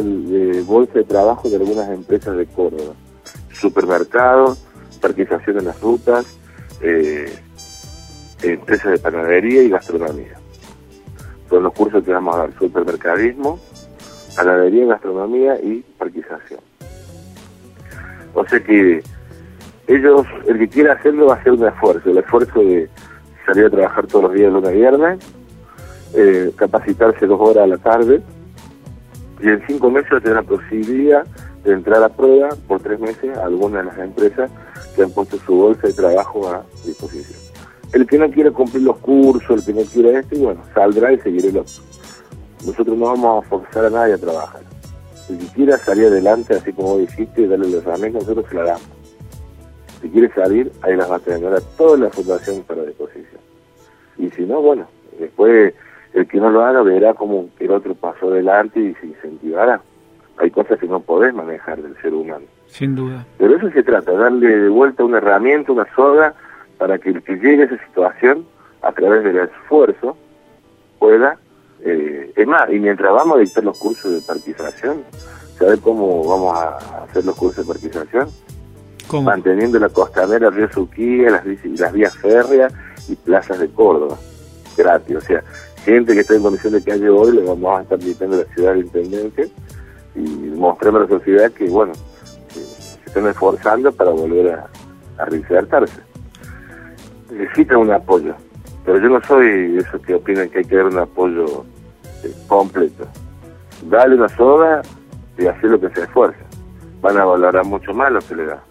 bolsa 0.65 0.93
de 0.93 1.03
trabajo 1.03 1.49
de 1.49 1.57
algunas 1.57 1.89
empresas 1.89 2.37
de 2.37 2.45
Córdoba, 2.45 2.93
supermercados, 3.51 4.63
parquización 5.01 5.59
en 5.59 5.65
las 5.65 5.81
rutas, 5.81 6.25
eh, 6.81 7.31
empresas 8.43 8.91
de 8.91 8.99
panadería 8.99 9.63
y 9.63 9.69
gastronomía. 9.69 10.37
Son 11.49 11.63
los 11.63 11.73
cursos 11.73 12.03
que 12.03 12.11
vamos 12.11 12.35
a 12.35 12.39
dar, 12.39 12.53
supermercadismo, 12.57 13.59
panadería, 14.35 14.85
gastronomía 14.85 15.59
y 15.61 15.83
parquización. 15.97 16.59
O 18.33 18.45
sea 18.47 18.59
que 18.59 19.01
ellos, 19.87 20.25
el 20.47 20.59
que 20.59 20.67
quiera 20.67 20.93
hacerlo 20.93 21.27
va 21.27 21.35
a 21.35 21.37
hacer 21.37 21.53
un 21.53 21.65
esfuerzo, 21.65 22.09
el 22.09 22.17
esfuerzo 22.17 22.59
de 22.59 22.89
salir 23.45 23.65
a 23.65 23.69
trabajar 23.69 24.07
todos 24.07 24.25
los 24.25 24.33
días 24.33 24.47
de 24.47 24.51
lunes 24.51 24.69
a 24.69 24.73
viernes, 24.73 25.19
eh, 26.15 26.51
capacitarse 26.55 27.25
dos 27.27 27.39
horas 27.39 27.63
a 27.63 27.67
la 27.67 27.77
tarde, 27.77 28.21
y 29.41 29.49
en 29.49 29.61
cinco 29.67 29.89
meses 29.91 30.11
va 30.13 30.17
a 30.17 30.21
tener 30.21 30.35
la 30.37 30.43
posibilidad 30.43 31.25
de 31.63 31.73
entrar 31.73 32.03
a 32.03 32.09
prueba 32.09 32.49
por 32.67 32.81
tres 32.81 32.99
meses 32.99 33.37
a 33.37 33.45
algunas 33.45 33.83
de 33.83 33.91
las 33.91 33.99
empresas 33.99 34.51
que 34.95 35.03
han 35.03 35.11
puesto 35.11 35.37
su 35.37 35.55
bolsa 35.55 35.87
de 35.87 35.93
trabajo 35.93 36.47
a 36.47 36.63
disposición. 36.85 37.39
El 37.91 38.07
que 38.07 38.17
no 38.17 38.29
quiera 38.29 38.51
cumplir 38.51 38.83
los 38.83 38.97
cursos, 38.97 39.59
el 39.59 39.65
que 39.65 39.81
no 39.81 39.87
quiera 39.87 40.19
esto, 40.19 40.37
bueno, 40.37 40.61
saldrá 40.73 41.11
y 41.11 41.19
seguirá 41.19 41.47
el 41.49 41.57
otro. 41.57 41.73
Nosotros 42.65 42.97
no 42.97 43.05
vamos 43.05 43.45
a 43.45 43.49
forzar 43.49 43.85
a 43.85 43.89
nadie 43.89 44.13
a 44.13 44.17
trabajar. 44.17 44.61
Si 45.27 45.35
quiera 45.49 45.77
salir 45.77 46.07
adelante, 46.07 46.55
así 46.55 46.71
como 46.71 46.97
dijiste, 46.97 47.47
darle 47.47 47.69
los 47.69 47.83
herramientas, 47.83 48.23
nosotros 48.23 48.45
se 48.49 48.55
la 48.55 48.63
damos. 48.63 48.87
Si 50.01 50.09
quiere 50.09 50.31
salir, 50.33 50.71
ahí 50.81 50.95
las 50.95 51.09
va 51.09 51.15
a 51.15 51.19
tener 51.19 51.53
a 51.53 51.61
toda 51.77 51.97
la 51.97 52.09
fundación 52.09 52.63
para 52.63 52.83
disposición. 52.83 53.41
Y 54.17 54.29
si 54.31 54.43
no, 54.43 54.61
bueno, 54.61 54.87
después 55.19 55.73
el 56.15 56.27
que 56.27 56.39
no 56.39 56.49
lo 56.49 56.65
haga 56.65 56.81
verá 56.81 57.13
como 57.13 57.49
el 57.59 57.71
otro 57.71 57.93
pasó 57.93 58.29
adelante 58.29 58.79
y 58.79 58.95
se 58.95 59.05
incentivará. 59.05 59.81
Hay 60.37 60.49
cosas 60.49 60.79
que 60.79 60.87
no 60.87 60.99
podés 60.99 61.33
manejar 61.33 61.81
del 61.81 61.95
ser 62.01 62.13
humano. 62.13 62.45
Sin 62.67 62.95
duda. 62.95 63.25
Pero 63.37 63.55
eso 63.55 63.69
se 63.69 63.83
trata, 63.83 64.11
darle 64.13 64.47
de 64.47 64.69
vuelta 64.69 65.03
una 65.03 65.19
herramienta, 65.19 65.71
una 65.71 65.85
soga, 65.95 66.33
para 66.77 66.97
que 66.97 67.09
el 67.09 67.23
que 67.23 67.35
llegue 67.35 67.63
a 67.63 67.65
esa 67.67 67.85
situación, 67.85 68.45
a 68.81 68.91
través 68.91 69.23
del 69.23 69.37
esfuerzo, 69.37 70.17
pueda 70.99 71.37
eh, 71.85 72.33
es 72.35 72.47
más, 72.47 72.67
y 72.71 72.79
mientras 72.79 73.13
vamos 73.13 73.37
a 73.37 73.39
dictar 73.41 73.63
los 73.63 73.77
cursos 73.77 74.11
de 74.11 74.21
partización, 74.21 75.03
¿sabe 75.59 75.77
cómo 75.77 76.27
vamos 76.27 76.57
a 76.57 77.03
hacer 77.03 77.23
los 77.23 77.35
cursos 77.35 77.65
de 77.65 77.71
partización? 77.71 78.27
Manteniendo 79.23 79.77
la 79.77 79.89
costanera 79.89 80.49
Río 80.49 80.67
Suquía, 80.71 81.29
las, 81.29 81.45
las 81.45 81.93
vías 81.93 82.17
férreas 82.17 82.73
y 83.07 83.15
plazas 83.15 83.59
de 83.59 83.69
Córdoba, 83.69 84.17
gratis. 84.75 85.15
O 85.15 85.21
sea, 85.21 85.43
gente 85.85 86.13
que 86.13 86.21
está 86.21 86.35
en 86.35 86.41
condición 86.41 86.73
de 86.73 86.83
calle 86.83 87.09
hoy, 87.09 87.35
le 87.35 87.43
vamos 87.43 87.79
a 87.79 87.83
estar 87.83 87.97
visitando 87.99 88.37
la 88.37 88.55
ciudad 88.55 88.73
de 88.73 88.79
Intendencia 88.79 89.45
y 90.15 90.19
mostrando 90.19 90.99
a 90.99 91.01
la 91.03 91.07
sociedad 91.07 91.51
que, 91.51 91.69
bueno, 91.69 91.93
se 92.49 93.05
están 93.05 93.27
esforzando 93.27 93.91
para 93.91 94.09
volver 94.11 94.53
a, 94.53 94.67
a 95.17 95.25
reinsertarse. 95.25 96.01
Necesitan 97.31 97.77
un 97.77 97.91
apoyo, 97.91 98.33
pero 98.83 98.99
yo 98.99 99.09
no 99.09 99.21
soy 99.23 99.73
de 99.73 99.79
esos 99.79 100.01
que 100.01 100.15
opinan 100.15 100.49
que 100.49 100.59
hay 100.59 100.65
que 100.65 100.75
dar 100.75 100.85
un 100.85 100.97
apoyo 100.97 101.65
eh, 102.23 102.33
completo. 102.47 103.07
Dale 103.89 104.15
una 104.15 104.29
soda 104.29 104.81
y 105.37 105.45
hacer 105.45 105.69
lo 105.69 105.79
que 105.79 105.89
se 105.89 106.01
esfuerza. 106.01 106.39
Van 107.01 107.17
a 107.17 107.25
valorar 107.25 107.63
mucho 107.65 107.93
más 107.93 108.11
lo 108.11 108.19
que 108.19 108.35
le 108.35 108.45
da. 108.45 108.63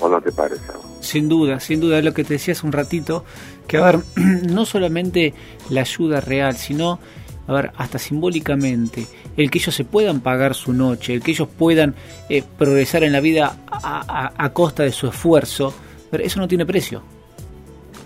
¿O 0.00 0.08
no 0.08 0.20
te 0.20 0.32
parece? 0.32 0.62
Sin 1.00 1.28
duda, 1.28 1.60
sin 1.60 1.80
duda, 1.80 2.00
lo 2.02 2.12
que 2.12 2.24
te 2.24 2.34
decía 2.34 2.52
hace 2.52 2.66
un 2.66 2.72
ratito, 2.72 3.24
que 3.66 3.78
a 3.78 3.84
ver, 3.84 3.98
no 4.50 4.64
solamente 4.64 5.34
la 5.70 5.82
ayuda 5.82 6.20
real, 6.20 6.56
sino, 6.56 6.98
a 7.46 7.52
ver, 7.52 7.70
hasta 7.76 7.98
simbólicamente, 7.98 9.06
el 9.36 9.50
que 9.50 9.58
ellos 9.58 9.74
se 9.74 9.84
puedan 9.84 10.20
pagar 10.20 10.54
su 10.54 10.72
noche, 10.72 11.14
el 11.14 11.22
que 11.22 11.32
ellos 11.32 11.48
puedan 11.48 11.94
eh, 12.28 12.42
progresar 12.58 13.04
en 13.04 13.12
la 13.12 13.20
vida 13.20 13.56
a, 13.70 14.32
a, 14.36 14.52
costa 14.52 14.82
de 14.82 14.92
su 14.92 15.08
esfuerzo, 15.08 15.74
pero 16.10 16.22
eso 16.22 16.40
no 16.40 16.48
tiene 16.48 16.66
precio. 16.66 17.02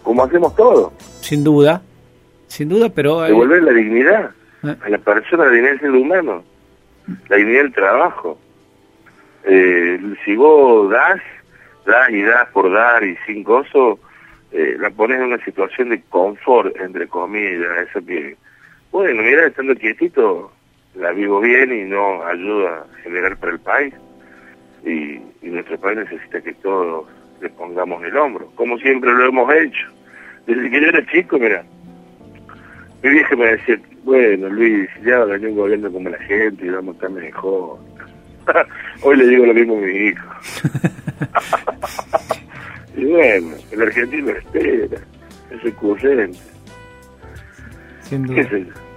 Como 0.03 0.23
hacemos 0.23 0.55
todo. 0.55 0.93
Sin 1.21 1.43
duda. 1.43 1.83
Sin 2.47 2.69
duda, 2.69 2.89
pero... 2.89 3.23
Devolver 3.23 3.63
la 3.63 3.73
dignidad 3.73 4.31
eh. 4.63 4.77
a 4.81 4.89
la 4.89 4.99
persona, 4.99 5.45
la 5.45 5.51
dignidad 5.51 5.73
del 5.73 5.81
ser 5.81 5.91
humano, 5.91 6.45
la 7.29 7.37
dignidad 7.37 7.63
del 7.63 7.73
trabajo. 7.73 8.39
Eh, 9.45 10.01
si 10.25 10.37
vos 10.37 10.91
das, 10.91 11.21
das 11.85 12.11
y 12.11 12.23
das 12.23 12.49
por 12.53 12.73
dar 12.73 13.03
y 13.05 13.17
sin 13.27 13.43
gozo, 13.43 13.99
eh, 14.53 14.77
la 14.79 14.91
pones 14.91 15.19
en 15.19 15.25
una 15.25 15.45
situación 15.45 15.91
de 15.91 16.01
confort, 16.09 16.77
entre 16.81 17.09
comillas, 17.09 17.89
eso 17.89 18.05
que, 18.05 18.37
bueno, 18.93 19.23
mira, 19.23 19.47
estando 19.47 19.75
quietito, 19.75 20.53
la 20.95 21.13
vivo 21.13 21.41
bien 21.41 21.73
y 21.73 21.85
no 21.85 22.25
ayuda 22.25 22.85
a 22.85 23.03
generar 23.03 23.37
para 23.37 23.53
el 23.53 23.61
país. 23.61 23.95
Y, 24.85 25.21
nuestro 25.43 25.79
país 25.79 25.99
necesita 25.99 26.41
que 26.41 26.53
todos 26.55 27.07
le 27.41 27.49
pongamos 27.51 28.03
el 28.03 28.17
hombro, 28.17 28.51
como 28.57 28.77
siempre 28.79 29.13
lo 29.13 29.27
hemos 29.27 29.53
hecho. 29.55 29.87
Desde 30.47 30.69
que 30.69 30.81
yo 30.81 30.89
era 30.89 31.07
chico, 31.07 31.39
mira, 31.39 31.65
mi 33.03 33.11
vieja 33.11 33.37
me 33.37 33.47
decía, 33.47 33.81
bueno, 34.03 34.49
Luis, 34.49 34.89
ya 35.05 35.25
gané 35.25 35.49
un 35.49 35.57
gobierno 35.57 35.91
como 35.91 36.11
la 36.11 36.19
gente 36.19 36.67
y 36.67 36.69
vamos 36.69 36.95
a 36.95 36.97
estar 36.97 37.11
mejor. 37.11 37.79
Hoy 39.03 39.17
le 39.17 39.27
digo 39.29 39.47
lo 39.47 39.55
mismo 39.55 39.77
a 39.77 39.81
mi 39.81 39.93
hijo. 39.93 40.29
y 42.97 43.05
bueno, 43.05 43.55
el 43.71 43.83
argentino 43.83 44.31
espera, 44.31 44.99
es 45.51 45.63
recurrente. 45.63 46.39
Sin 48.03 48.23
duda. 48.23 48.49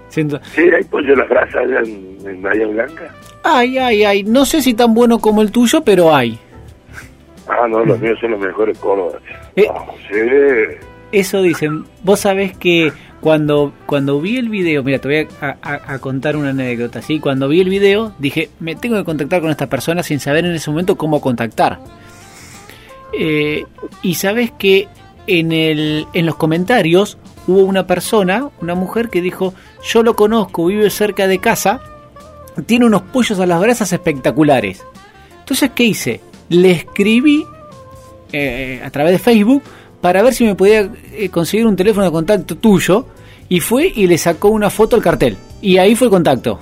Sin 0.09 0.29
Sí, 0.29 0.61
hay 0.61 0.83
pollo 0.85 1.13
a 1.13 1.17
la 1.17 1.25
brasa 1.25 1.59
allá 1.59 1.81
en, 1.81 2.41
Bahía 2.41 2.67
Blanca. 2.67 3.13
Ay, 3.43 3.77
ay, 3.77 4.03
ay. 4.03 4.23
No 4.23 4.45
sé 4.45 4.61
si 4.61 4.73
tan 4.73 4.93
bueno 4.93 5.19
como 5.19 5.41
el 5.41 5.51
tuyo, 5.51 5.83
pero 5.83 6.15
hay. 6.15 6.39
Ah, 7.47 7.67
no, 7.67 7.83
los 7.85 7.99
míos 7.99 8.17
son 8.19 8.31
los 8.31 8.39
mejores 8.39 8.77
Córdoba. 8.79 9.19
Eh, 9.55 9.67
sí. 10.11 10.87
Eso 11.11 11.41
dicen. 11.41 11.85
Vos 12.03 12.21
sabés 12.21 12.57
que 12.57 12.91
cuando, 13.21 13.73
cuando 13.85 14.21
vi 14.21 14.37
el 14.37 14.49
video, 14.49 14.83
mira, 14.83 14.99
te 14.99 15.07
voy 15.07 15.27
a, 15.41 15.99
contar 15.99 16.35
una 16.35 16.49
anécdota, 16.49 17.01
¿sí? 17.01 17.19
Cuando 17.19 17.47
vi 17.47 17.61
el 17.61 17.69
video, 17.69 18.13
dije, 18.17 18.49
me 18.59 18.75
tengo 18.75 18.95
que 18.97 19.03
contactar 19.03 19.41
con 19.41 19.49
esta 19.49 19.67
persona 19.67 20.03
sin 20.03 20.19
saber 20.19 20.45
en 20.45 20.53
ese 20.53 20.69
momento 20.69 20.95
cómo 20.95 21.19
contactar. 21.21 21.79
Eh, 23.13 23.65
y 24.01 24.15
sabes 24.15 24.51
que 24.51 24.87
en, 25.27 25.51
el, 25.51 26.07
en 26.13 26.25
los 26.25 26.35
comentarios 26.35 27.17
hubo 27.47 27.61
una 27.61 27.87
persona, 27.87 28.49
una 28.61 28.75
mujer 28.75 29.09
que 29.09 29.21
dijo, 29.21 29.53
yo 29.83 30.03
lo 30.03 30.15
conozco, 30.15 30.65
vive 30.65 30.89
cerca 30.89 31.27
de 31.27 31.39
casa, 31.39 31.81
tiene 32.65 32.85
unos 32.85 33.03
pollos 33.03 33.39
a 33.39 33.45
las 33.45 33.59
brasas 33.59 33.91
espectaculares. 33.93 34.83
Entonces, 35.39 35.71
¿qué 35.73 35.83
hice? 35.83 36.21
Le 36.49 36.71
escribí 36.71 37.45
eh, 38.31 38.81
a 38.83 38.89
través 38.91 39.13
de 39.13 39.19
Facebook 39.19 39.63
para 40.01 40.21
ver 40.21 40.33
si 40.33 40.45
me 40.45 40.55
podía 40.55 40.91
eh, 41.13 41.29
conseguir 41.29 41.65
un 41.65 41.75
teléfono 41.75 42.05
de 42.05 42.11
contacto 42.11 42.55
tuyo 42.55 43.05
y 43.49 43.59
fue 43.59 43.91
y 43.93 44.07
le 44.07 44.17
sacó 44.17 44.49
una 44.49 44.69
foto 44.69 44.95
al 44.95 45.01
cartel. 45.01 45.37
Y 45.61 45.77
ahí 45.77 45.95
fue 45.95 46.07
el 46.07 46.11
contacto. 46.11 46.59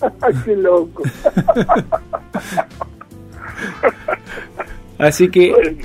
¡Qué 0.44 0.56
loco! 0.56 1.02
Así 4.98 5.28
que 5.28 5.76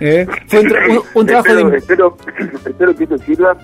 eh, 0.00 0.26
fue 0.46 0.60
un, 1.14 1.26
trabajo 1.26 1.54
de... 1.54 1.76
Espero, 1.76 2.16
espero 2.64 2.96
que 2.96 3.04
esto 3.04 3.18
sirva 3.18 3.56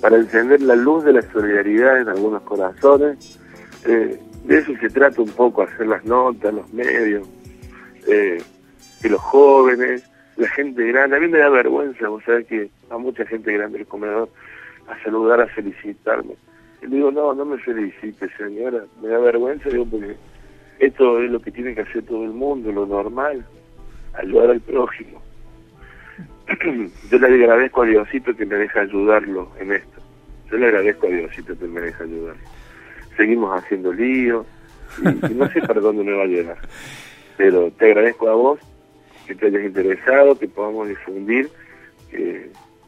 para 0.00 0.16
encender 0.16 0.62
la 0.62 0.76
luz 0.76 1.04
de 1.04 1.12
la 1.12 1.22
solidaridad 1.32 2.00
en 2.00 2.08
algunos 2.08 2.42
corazones. 2.42 3.38
Eh, 3.86 4.18
de 4.44 4.58
eso 4.58 4.72
se 4.80 4.88
trata 4.88 5.20
un 5.20 5.30
poco, 5.30 5.62
hacer 5.62 5.86
las 5.86 6.04
notas, 6.04 6.54
los 6.54 6.72
medios, 6.72 7.28
eh, 8.06 8.42
que 9.02 9.08
los 9.08 9.20
jóvenes, 9.20 10.08
la 10.36 10.48
gente 10.48 10.86
grande, 10.86 11.16
a 11.16 11.20
mí 11.20 11.28
me 11.28 11.38
da 11.38 11.48
vergüenza, 11.50 12.08
vos 12.08 12.22
sabés 12.24 12.46
que 12.46 12.70
a 12.90 12.96
mucha 12.96 13.26
gente 13.26 13.52
grande 13.52 13.78
del 13.78 13.86
comedor 13.86 14.28
a 14.88 15.02
saludar, 15.02 15.40
a 15.40 15.46
felicitarme. 15.48 16.34
Y 16.80 16.86
le 16.86 16.96
digo, 16.96 17.10
no, 17.10 17.34
no 17.34 17.44
me 17.44 17.58
felicite, 17.58 18.28
señora, 18.36 18.84
me 19.02 19.08
da 19.08 19.18
vergüenza, 19.18 19.68
digo, 19.68 19.84
porque 19.84 20.16
esto 20.78 21.22
es 21.22 21.30
lo 21.30 21.40
que 21.40 21.50
tiene 21.50 21.74
que 21.74 21.82
hacer 21.82 22.04
todo 22.04 22.24
el 22.24 22.32
mundo, 22.32 22.70
lo 22.72 22.86
normal, 22.86 23.44
ayudar 24.14 24.50
al 24.50 24.60
prójimo. 24.60 25.22
Yo 27.10 27.18
le 27.18 27.26
agradezco 27.26 27.82
a 27.82 27.86
Diosito 27.86 28.34
que 28.36 28.46
me 28.46 28.56
deja 28.56 28.80
ayudarlo 28.80 29.50
en 29.58 29.72
esto. 29.72 30.00
Yo 30.50 30.56
le 30.56 30.66
agradezco 30.66 31.06
a 31.06 31.10
Diosito 31.10 31.58
que 31.58 31.66
me 31.66 31.80
deja 31.80 32.04
ayudarlo. 32.04 32.42
Seguimos 33.16 33.62
haciendo 33.62 33.92
lío 33.92 34.46
y, 35.00 35.34
no 35.34 35.48
sé 35.50 35.60
para 35.60 35.80
dónde 35.80 36.04
me 36.04 36.12
va 36.12 36.22
a 36.22 36.26
llegar. 36.26 36.58
Pero 37.36 37.70
te 37.72 37.86
agradezco 37.86 38.28
a 38.28 38.34
vos 38.34 38.60
que 39.26 39.34
te 39.34 39.46
hayas 39.46 39.64
interesado, 39.64 40.38
que 40.38 40.48
podamos 40.48 40.88
difundir 40.88 41.50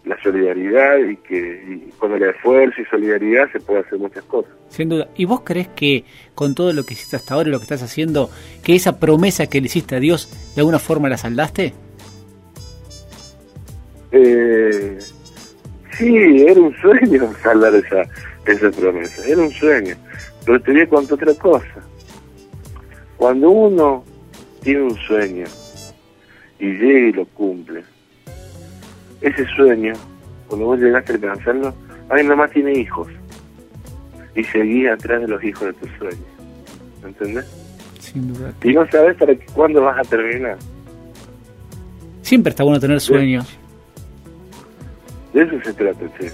la 0.04 0.20
solidaridad 0.22 0.98
y 0.98 1.16
que 1.16 1.90
con 1.98 2.12
el 2.12 2.22
esfuerzo 2.22 2.80
y 2.80 2.84
solidaridad 2.86 3.50
se 3.52 3.60
puede 3.60 3.80
hacer 3.80 3.98
muchas 3.98 4.24
cosas. 4.24 4.50
Sin 4.68 4.88
duda. 4.88 5.08
¿Y 5.16 5.24
vos 5.26 5.42
crees 5.44 5.68
que 5.68 6.04
con 6.34 6.54
todo 6.54 6.72
lo 6.72 6.84
que 6.84 6.94
hiciste 6.94 7.16
hasta 7.16 7.34
ahora 7.34 7.48
y 7.48 7.52
lo 7.52 7.58
que 7.58 7.64
estás 7.64 7.82
haciendo, 7.82 8.30
que 8.62 8.74
esa 8.74 8.98
promesa 8.98 9.46
que 9.46 9.60
le 9.60 9.66
hiciste 9.66 9.96
a 9.96 10.00
Dios 10.00 10.54
de 10.54 10.60
alguna 10.60 10.78
forma 10.78 11.08
la 11.08 11.18
saldaste? 11.18 11.74
Eh, 14.12 14.98
sí, 15.92 16.44
era 16.46 16.60
un 16.60 16.74
sueño 16.76 17.32
saldar 17.42 17.74
esa, 17.74 18.02
esa 18.46 18.70
promesa, 18.70 19.26
era 19.26 19.42
un 19.42 19.52
sueño. 19.52 19.96
Pero 20.44 20.60
te 20.62 20.72
voy 20.72 20.80
a 20.80 20.88
contar 20.88 21.14
otra 21.14 21.34
cosa. 21.34 21.86
Cuando 23.16 23.50
uno 23.50 24.04
tiene 24.62 24.82
un 24.82 24.96
sueño 24.96 25.44
y 26.58 26.66
llega 26.66 27.08
y 27.08 27.12
lo 27.12 27.26
cumple, 27.26 27.82
ese 29.20 29.46
sueño, 29.56 29.92
cuando 30.48 30.66
vos 30.66 30.78
llegaste 30.78 31.12
a 31.12 31.14
alcanzarlo, 31.16 31.74
alguien 32.09 32.28
nomás 32.28 32.50
tiene 32.50 32.72
hijos 32.72 33.09
y 34.35 34.44
seguí 34.44 34.87
atrás 34.87 35.20
de 35.20 35.28
los 35.28 35.42
hijos 35.42 35.66
de 35.66 35.72
tus 35.74 35.90
sueños. 35.98 36.26
¿Entendés? 37.04 37.46
Sin 37.98 38.33
duda. 38.33 38.52
Y 38.62 38.72
no 38.72 38.88
sabes 38.90 39.16
para 39.16 39.35
cuándo 39.52 39.83
vas 39.83 39.98
a 39.98 40.02
terminar. 40.02 40.56
Siempre 42.22 42.50
está 42.50 42.62
bueno 42.62 42.80
tener 42.80 43.00
sueños. 43.00 43.46
De 45.33 45.42
eso 45.42 45.54
se 45.64 45.72
trata, 45.72 46.06
sí. 46.18 46.26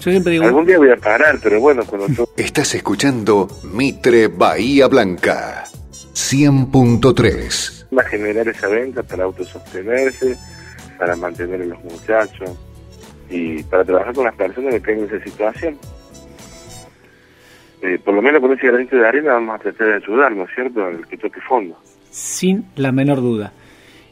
Yo 0.00 0.10
siempre 0.10 0.32
digo... 0.32 0.44
Algún 0.44 0.66
día 0.66 0.78
voy 0.78 0.90
a 0.90 0.96
parar, 0.96 1.38
pero 1.42 1.60
bueno, 1.60 1.84
cuando... 1.84 2.28
Estás 2.36 2.74
escuchando 2.74 3.48
Mitre 3.64 4.28
Bahía 4.28 4.88
Blanca, 4.88 5.64
100.3. 6.14 7.86
Va 7.96 8.02
a 8.02 8.04
generar 8.06 8.48
esa 8.48 8.68
venta 8.68 9.02
para 9.02 9.24
autosostenerse, 9.24 10.36
para 11.00 11.16
mantener 11.16 11.62
a 11.62 11.64
los 11.64 11.82
muchachos 11.82 12.50
y 13.30 13.62
para 13.62 13.84
trabajar 13.84 14.14
con 14.14 14.26
las 14.26 14.34
personas 14.34 14.74
que 14.74 14.80
tengan 14.80 15.06
esa 15.06 15.24
situación. 15.24 15.78
Eh, 17.80 17.98
por 18.04 18.14
lo 18.14 18.20
menos 18.20 18.42
con 18.42 18.52
ese 18.52 18.66
granito 18.66 18.96
de 18.96 19.08
arena 19.08 19.32
vamos 19.32 19.54
a 19.54 19.58
tratar 19.60 19.86
de 19.86 19.94
ayudar, 19.94 20.32
¿no 20.32 20.44
es 20.44 20.50
cierto?, 20.54 20.84
al 20.84 21.06
que 21.08 21.16
toque 21.16 21.40
fondo. 21.40 21.74
Sin 22.10 22.66
la 22.76 22.92
menor 22.92 23.22
duda. 23.22 23.50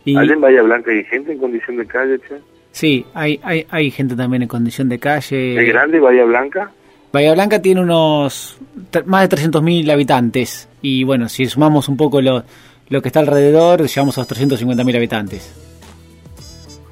Y... 0.07 0.16
¿Allá 0.16 0.33
en 0.33 0.40
Bahía 0.40 0.62
Blanca 0.62 0.90
hay 0.90 1.05
gente 1.05 1.33
en 1.33 1.38
condición 1.38 1.77
de 1.77 1.87
calle, 1.87 2.18
che? 2.20 2.37
Sí, 2.70 3.05
hay, 3.12 3.38
hay, 3.42 3.66
hay 3.68 3.90
gente 3.90 4.16
también 4.16 4.42
en 4.42 4.48
condición 4.48 4.88
de 4.88 4.98
calle. 4.98 5.61
¿Es 5.61 5.68
grande 5.68 6.01
Bahía 6.01 6.24
Blanca? 6.24 6.70
Bahía 7.12 7.35
Blanca 7.35 7.61
tiene 7.61 7.83
unos 7.83 8.59
más 9.05 9.29
de 9.29 9.37
300.000 9.37 9.92
habitantes 9.92 10.70
y 10.81 11.05
bueno, 11.05 11.29
si 11.29 11.44
sumamos 11.44 11.90
un 11.90 11.98
poco 11.98 12.22
lo, 12.22 12.44
lo 12.88 13.03
que 13.03 13.09
está 13.09 13.20
alrededor, 13.20 13.83
llegamos 13.83 14.16
a 14.16 14.22
los 14.22 14.31
350.000 14.31 14.96
habitantes. 14.96 15.67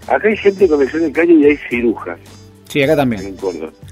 Acá 0.08 0.28
hay 0.28 0.36
gente 0.36 0.64
en 0.64 0.70
condición 0.70 1.02
de 1.02 1.12
calle 1.12 1.32
y 1.32 1.44
hay 1.44 1.56
cirujas. 1.68 2.18
Sí, 2.68 2.82
acá 2.82 2.96
también. 2.96 3.36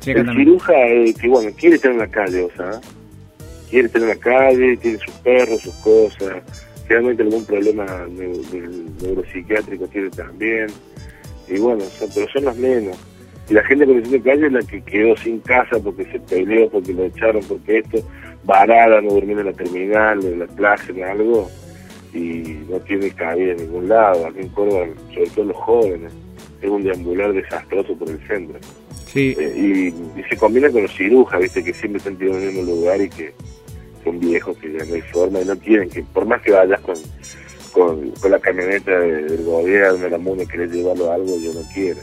Sí, 0.00 0.10
acá 0.10 0.20
el 0.20 0.36
ciruja 0.36 0.72
eh, 0.86 1.14
que, 1.20 1.28
bueno, 1.28 1.50
quiere 1.56 1.76
estar 1.76 1.92
en 1.92 1.98
la 1.98 2.08
calle, 2.08 2.42
o 2.42 2.50
sea, 2.56 2.80
quiere 3.70 3.86
estar 3.86 4.02
en 4.02 4.08
la 4.08 4.16
calle, 4.16 4.76
tiene 4.76 4.98
sus 4.98 5.14
perros, 5.16 5.60
sus 5.62 5.74
cosas, 5.76 6.42
realmente 6.88 7.22
algún 7.22 7.44
problema 7.44 7.86
neuropsiquiátrico 9.00 9.86
tiene 9.88 10.10
también 10.10 10.66
y 11.48 11.58
bueno, 11.58 11.84
pero 12.14 12.28
son 12.28 12.44
las 12.44 12.56
menos. 12.56 12.96
Y 13.48 13.54
la 13.54 13.62
gente 13.64 13.84
con 13.84 14.02
de 14.02 14.22
calle 14.22 14.46
es 14.46 14.52
la 14.52 14.62
que 14.62 14.82
quedó 14.82 15.16
sin 15.16 15.40
casa 15.40 15.78
porque 15.82 16.04
se 16.06 16.18
peleó, 16.20 16.70
porque 16.70 16.94
lo 16.94 17.04
echaron, 17.04 17.42
porque 17.46 17.78
esto, 17.78 17.98
varada, 18.44 19.00
no 19.02 19.10
durmiendo 19.10 19.42
en 19.42 19.48
la 19.48 19.52
terminal, 19.52 20.24
en 20.24 20.38
la 20.38 20.46
plaza, 20.46 20.84
en 20.88 21.04
algo, 21.04 21.50
y 22.14 22.64
no 22.70 22.78
tiene 22.80 23.10
cabida 23.10 23.52
en 23.52 23.58
ningún 23.58 23.88
lado. 23.88 24.26
Aquí 24.26 24.40
en 24.40 24.48
Córdoba, 24.48 24.86
sobre 25.12 25.30
todo 25.30 25.44
los 25.46 25.56
jóvenes, 25.56 26.12
es 26.62 26.70
un 26.70 26.82
deambular 26.82 27.32
desastroso 27.32 27.94
por 27.96 28.08
el 28.08 28.18
centro. 28.26 28.58
Sí. 29.06 29.36
Eh, 29.38 29.92
y, 30.16 30.22
se 30.28 30.36
combina 30.36 30.70
con 30.70 30.82
los 30.82 30.94
cirujas, 30.94 31.40
viste, 31.40 31.62
que 31.62 31.74
siempre 31.74 31.98
están 31.98 32.16
en 32.20 32.34
el 32.34 32.52
mismo 32.52 32.62
lugar 32.62 33.00
y 33.00 33.10
que 33.10 33.34
son 34.02 34.18
viejos, 34.20 34.56
que 34.58 34.72
ya 34.72 34.84
no 34.84 34.94
hay 34.94 35.02
forma 35.02 35.40
y 35.40 35.44
no 35.44 35.58
quieren 35.58 35.88
que, 35.88 36.02
por 36.02 36.26
más 36.26 36.40
que 36.42 36.52
vayas 36.52 36.80
con 36.80 36.94
con, 37.74 38.12
la 38.30 38.38
camioneta 38.38 38.98
del 38.98 39.44
gobierno, 39.44 40.08
la 40.08 40.18
MUNE, 40.18 40.46
querés 40.46 40.70
llevarlo 40.70 41.10
a 41.10 41.16
algo, 41.16 41.36
yo 41.38 41.52
no 41.52 41.60
quiero. 41.74 42.00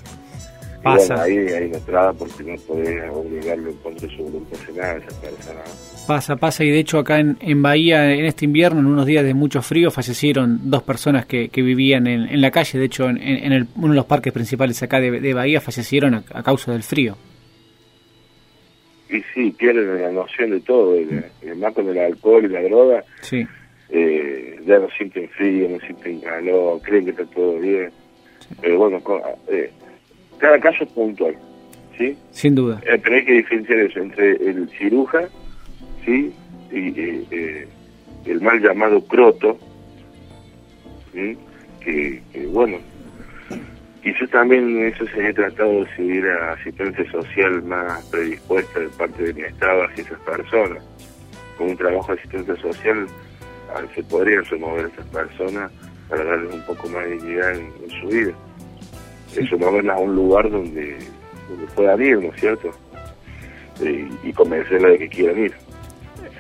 Pasa. 0.84 1.24
ahí 1.24 1.38
hay 1.38 1.68
una 1.68 1.78
entrada 1.78 2.14
porque 2.14 2.44
no 2.44 2.56
podés 2.68 3.10
obligarlo 3.12 3.70
en 3.70 3.78
contra 3.78 4.08
de 4.08 4.16
su 4.16 4.24
voluntad 4.24 4.58
nada 4.76 4.98
esa 4.98 5.22
persona. 5.22 5.62
Pasa, 6.08 6.36
pasa, 6.36 6.64
y 6.64 6.72
de 6.72 6.80
hecho 6.80 6.98
acá 6.98 7.20
en, 7.20 7.38
en 7.40 7.62
Bahía, 7.62 8.12
en 8.14 8.26
este 8.26 8.46
invierno, 8.46 8.80
en 8.80 8.88
unos 8.88 9.06
días 9.06 9.24
de 9.24 9.36
mucho 9.36 9.62
frío, 9.62 9.92
fallecieron 9.92 10.72
dos 10.72 10.82
personas 10.82 11.26
que, 11.28 11.50
que 11.50 11.62
vivían 11.62 12.08
en, 12.08 12.28
en, 12.28 12.42
la 12.42 12.50
calle, 12.50 12.80
de 12.80 12.86
hecho 12.86 13.08
en, 13.08 13.20
en 13.22 13.52
el, 13.52 13.68
uno 13.76 13.90
de 13.90 13.96
los 13.96 14.06
parques 14.06 14.34
principales 14.34 14.82
acá 14.82 15.00
de, 15.00 15.20
de 15.20 15.34
Bahía 15.36 15.62
fallecieron 15.62 16.16
a, 16.16 16.24
a, 16.34 16.42
causa 16.42 16.72
del 16.72 16.82
frío. 16.82 17.16
Y 19.10 19.22
sí, 19.34 19.52
pierden 19.52 20.02
la 20.02 20.12
noción 20.12 20.50
de 20.52 20.62
todo, 20.62 20.96
el, 20.96 21.26
el 21.44 21.56
más 21.58 21.74
con 21.74 21.88
el 21.88 21.98
alcohol 22.00 22.46
y 22.46 22.48
la 22.48 22.64
droga, 22.64 23.04
sí. 23.22 23.46
eh, 23.90 24.60
ya 24.66 24.80
no 24.80 24.90
sienten 24.98 25.30
frío, 25.30 25.70
no 25.70 25.80
sienten 25.80 26.22
calor, 26.22 26.82
creen 26.82 27.06
que 27.06 27.12
está 27.12 27.26
todo 27.26 27.60
bien, 27.60 27.92
sí. 28.40 28.56
pero 28.60 28.78
bueno, 28.80 29.02
eh, 29.50 29.70
cada 30.42 30.60
caso 30.60 30.84
es 30.84 30.90
puntual, 30.90 31.36
¿sí? 31.98 32.18
Sin 32.32 32.56
duda. 32.56 32.82
Eh, 32.86 33.00
pero 33.02 33.16
hay 33.16 33.26
que 33.26 33.34
diferenciar 33.34 33.78
eso 33.80 34.00
entre 34.00 34.32
el 34.32 34.68
ciruja, 34.72 35.30
¿sí? 36.04 36.34
Y 36.72 37.00
eh, 37.00 37.26
eh, 37.30 37.68
el 38.26 38.42
mal 38.42 38.60
llamado 38.60 39.06
croto, 39.06 39.60
¿sí? 41.14 41.38
que, 41.80 42.22
que, 42.34 42.48
bueno, 42.48 42.78
quizás 44.02 44.30
también 44.32 44.84
eso 44.88 45.06
se 45.08 45.22
haya 45.22 45.34
tratado 45.34 45.86
si 45.96 46.04
hubiera 46.04 46.54
asistencia 46.54 47.12
social 47.12 47.62
más 47.64 48.04
predispuesta 48.06 48.80
de 48.80 48.90
parte 48.90 49.24
del 49.24 49.46
Estado 49.46 49.84
hacia 49.84 50.04
esas 50.04 50.20
personas. 50.22 50.84
Con 51.58 51.70
un 51.70 51.78
trabajo 51.78 52.14
de 52.14 52.20
asistencia 52.20 52.56
social 52.58 53.08
se 53.94 54.04
podrían 54.04 54.44
remover 54.46 54.86
a 54.86 54.88
esas 54.88 55.06
personas 55.08 55.72
para 56.10 56.24
darles 56.24 56.54
un 56.54 56.62
poco 56.64 56.90
más 56.90 57.06
de 57.06 57.12
dignidad 57.12 57.52
en, 57.54 57.72
en 57.84 58.02
su 58.02 58.08
vida 58.08 58.34
eso 59.38 59.58
moverlas 59.58 59.98
a 59.98 60.00
un 60.00 60.16
lugar 60.16 60.50
donde, 60.50 60.98
donde 61.50 61.66
puedan 61.76 62.02
ir, 62.02 62.18
¿no 62.22 62.34
es 62.34 62.40
cierto? 62.40 62.70
Eh, 63.82 64.08
y 64.24 64.34
convencerla 64.34 64.90
de 64.90 64.98
que 65.00 65.10
quieran 65.10 65.40
ir. 65.40 65.54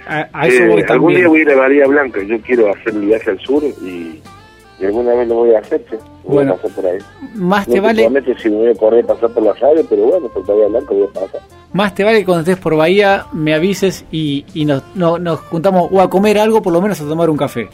A, 0.07 0.27
a 0.33 0.47
eso 0.47 0.63
eh, 0.63 0.67
voy 0.67 0.83
algún 0.87 1.13
día 1.13 1.27
voy 1.27 1.39
a 1.39 1.41
ir 1.43 1.51
a 1.51 1.55
Bahía 1.55 1.87
Blanca, 1.87 2.21
yo 2.23 2.39
quiero 2.41 2.71
hacer 2.71 2.93
el 2.93 3.01
viaje 3.01 3.29
al 3.31 3.39
sur 3.39 3.63
y, 3.63 4.21
y 4.79 4.85
alguna 4.85 5.13
vez 5.13 5.27
lo 5.27 5.35
voy 5.35 5.53
a 5.53 5.59
hacer, 5.59 5.83
che. 5.85 5.95
voy 6.23 6.35
bueno, 6.35 6.53
a 6.53 6.55
pasar 6.57 6.71
por 6.75 6.85
ahí. 6.85 6.97
Más 7.35 7.67
no 7.67 7.73
te 7.73 7.79
vale... 7.79 8.09
si 8.37 8.49
me 8.49 8.55
voy 8.57 8.69
a 8.69 8.75
correr 8.75 9.05
pasar 9.05 9.29
por 9.31 9.43
la 9.43 9.53
radio, 9.53 9.85
pero 9.89 10.03
bueno, 10.03 10.27
por 10.29 10.45
Bahía 10.45 10.67
Blanca 10.67 10.93
voy 10.93 11.03
a 11.03 11.13
pasar. 11.13 11.41
Más 11.73 11.95
te 11.95 12.03
vale 12.03 12.19
que 12.19 12.25
cuando 12.25 12.41
estés 12.41 12.57
por 12.57 12.75
Bahía 12.75 13.27
me 13.31 13.53
avises 13.53 14.05
y, 14.11 14.45
y 14.53 14.65
nos, 14.65 14.83
no, 14.95 15.17
nos 15.19 15.39
juntamos 15.39 15.87
o 15.91 16.01
a 16.01 16.09
comer 16.09 16.37
algo, 16.39 16.61
por 16.61 16.73
lo 16.73 16.81
menos 16.81 16.99
a 16.99 17.07
tomar 17.07 17.29
un 17.29 17.37
café. 17.37 17.69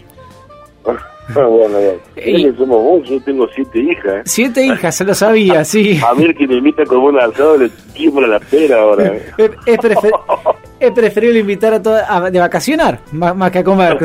Ah, 1.36 1.46
bueno. 1.46 1.78
Y... 2.26 2.44
somos 2.58 2.82
vos, 2.82 3.08
yo 3.08 3.22
tengo 3.22 3.48
siete 3.54 3.80
hijas. 3.80 4.16
¿eh? 4.16 4.22
Siete 4.26 4.66
hijas, 4.66 4.96
se 4.96 5.04
lo 5.06 5.14
sabía, 5.14 5.64
sí. 5.64 6.00
A 6.08 6.14
ver 6.14 6.36
que 6.36 6.48
me 6.48 6.56
invita 6.56 6.84
como 6.86 7.08
un 7.08 7.20
asado, 7.20 7.58
le 7.58 7.70
tiembla 7.94 8.28
la 8.28 8.40
pera 8.40 8.82
ahora. 8.82 9.08
¿eh? 9.08 9.32
Es, 9.38 9.52
es, 9.66 9.78
prefer... 9.78 10.12
es, 10.80 10.92
preferible 10.92 11.40
invitar 11.40 11.74
a 11.74 11.82
todas 11.82 12.06
a, 12.10 12.30
de 12.30 12.40
vacacionar, 12.40 13.00
más, 13.12 13.36
más, 13.36 13.52
que 13.52 13.60
a 13.60 13.64
comer. 13.64 13.98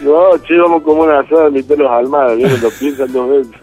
no, 0.00 0.38
che, 0.46 0.58
vamos 0.58 0.82
como 0.82 1.02
un 1.02 1.10
asado, 1.10 1.48
invitar 1.48 1.78
los 1.78 1.90
almadas, 1.90 2.38
¿no? 2.38 2.48
lo 2.48 2.70
piensan 2.70 3.12
dos 3.12 3.30
veces. 3.30 3.56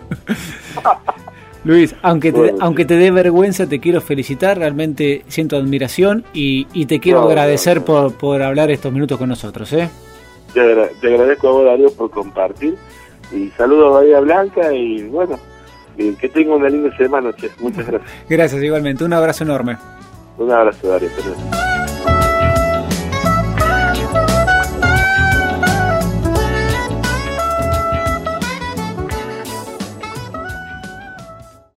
Luis, 1.63 1.95
aunque 2.01 2.31
te, 2.31 2.39
bueno, 2.39 2.57
aunque 2.59 2.85
te 2.85 2.95
dé 2.95 3.11
vergüenza, 3.11 3.67
te 3.69 3.79
quiero 3.79 4.01
felicitar, 4.01 4.57
realmente 4.57 5.23
siento 5.27 5.57
admiración 5.57 6.23
y, 6.33 6.65
y 6.73 6.87
te 6.87 6.99
quiero 6.99 7.21
no, 7.21 7.27
agradecer 7.27 7.77
no, 7.77 7.85
Por, 7.85 8.13
por 8.15 8.41
hablar 8.41 8.71
estos 8.71 8.91
minutos 8.91 9.19
con 9.19 9.29
nosotros, 9.29 9.71
¿eh? 9.73 9.87
Te, 10.53 10.61
agra 10.61 10.89
te, 10.99 11.07
agradezco 11.07 11.47
a 11.47 11.51
vos, 11.51 11.65
Darío, 11.65 11.91
por 11.91 12.09
compartir. 12.11 12.77
Y 13.31 13.49
saludos 13.51 13.87
a 13.87 13.99
Bahía 13.99 14.19
Blanca 14.19 14.73
y 14.73 15.03
bueno, 15.03 15.39
y 15.97 16.13
que 16.13 16.29
tenga 16.29 16.55
una 16.55 16.69
linda 16.69 16.95
semana, 16.97 17.31
che. 17.33 17.49
Muchas 17.59 17.85
gracias. 17.87 18.11
Gracias, 18.29 18.63
igualmente. 18.63 19.03
Un 19.03 19.13
abrazo 19.13 19.43
enorme. 19.43 19.77
Un 20.37 20.51
abrazo, 20.51 20.87
Darío. 20.87 21.09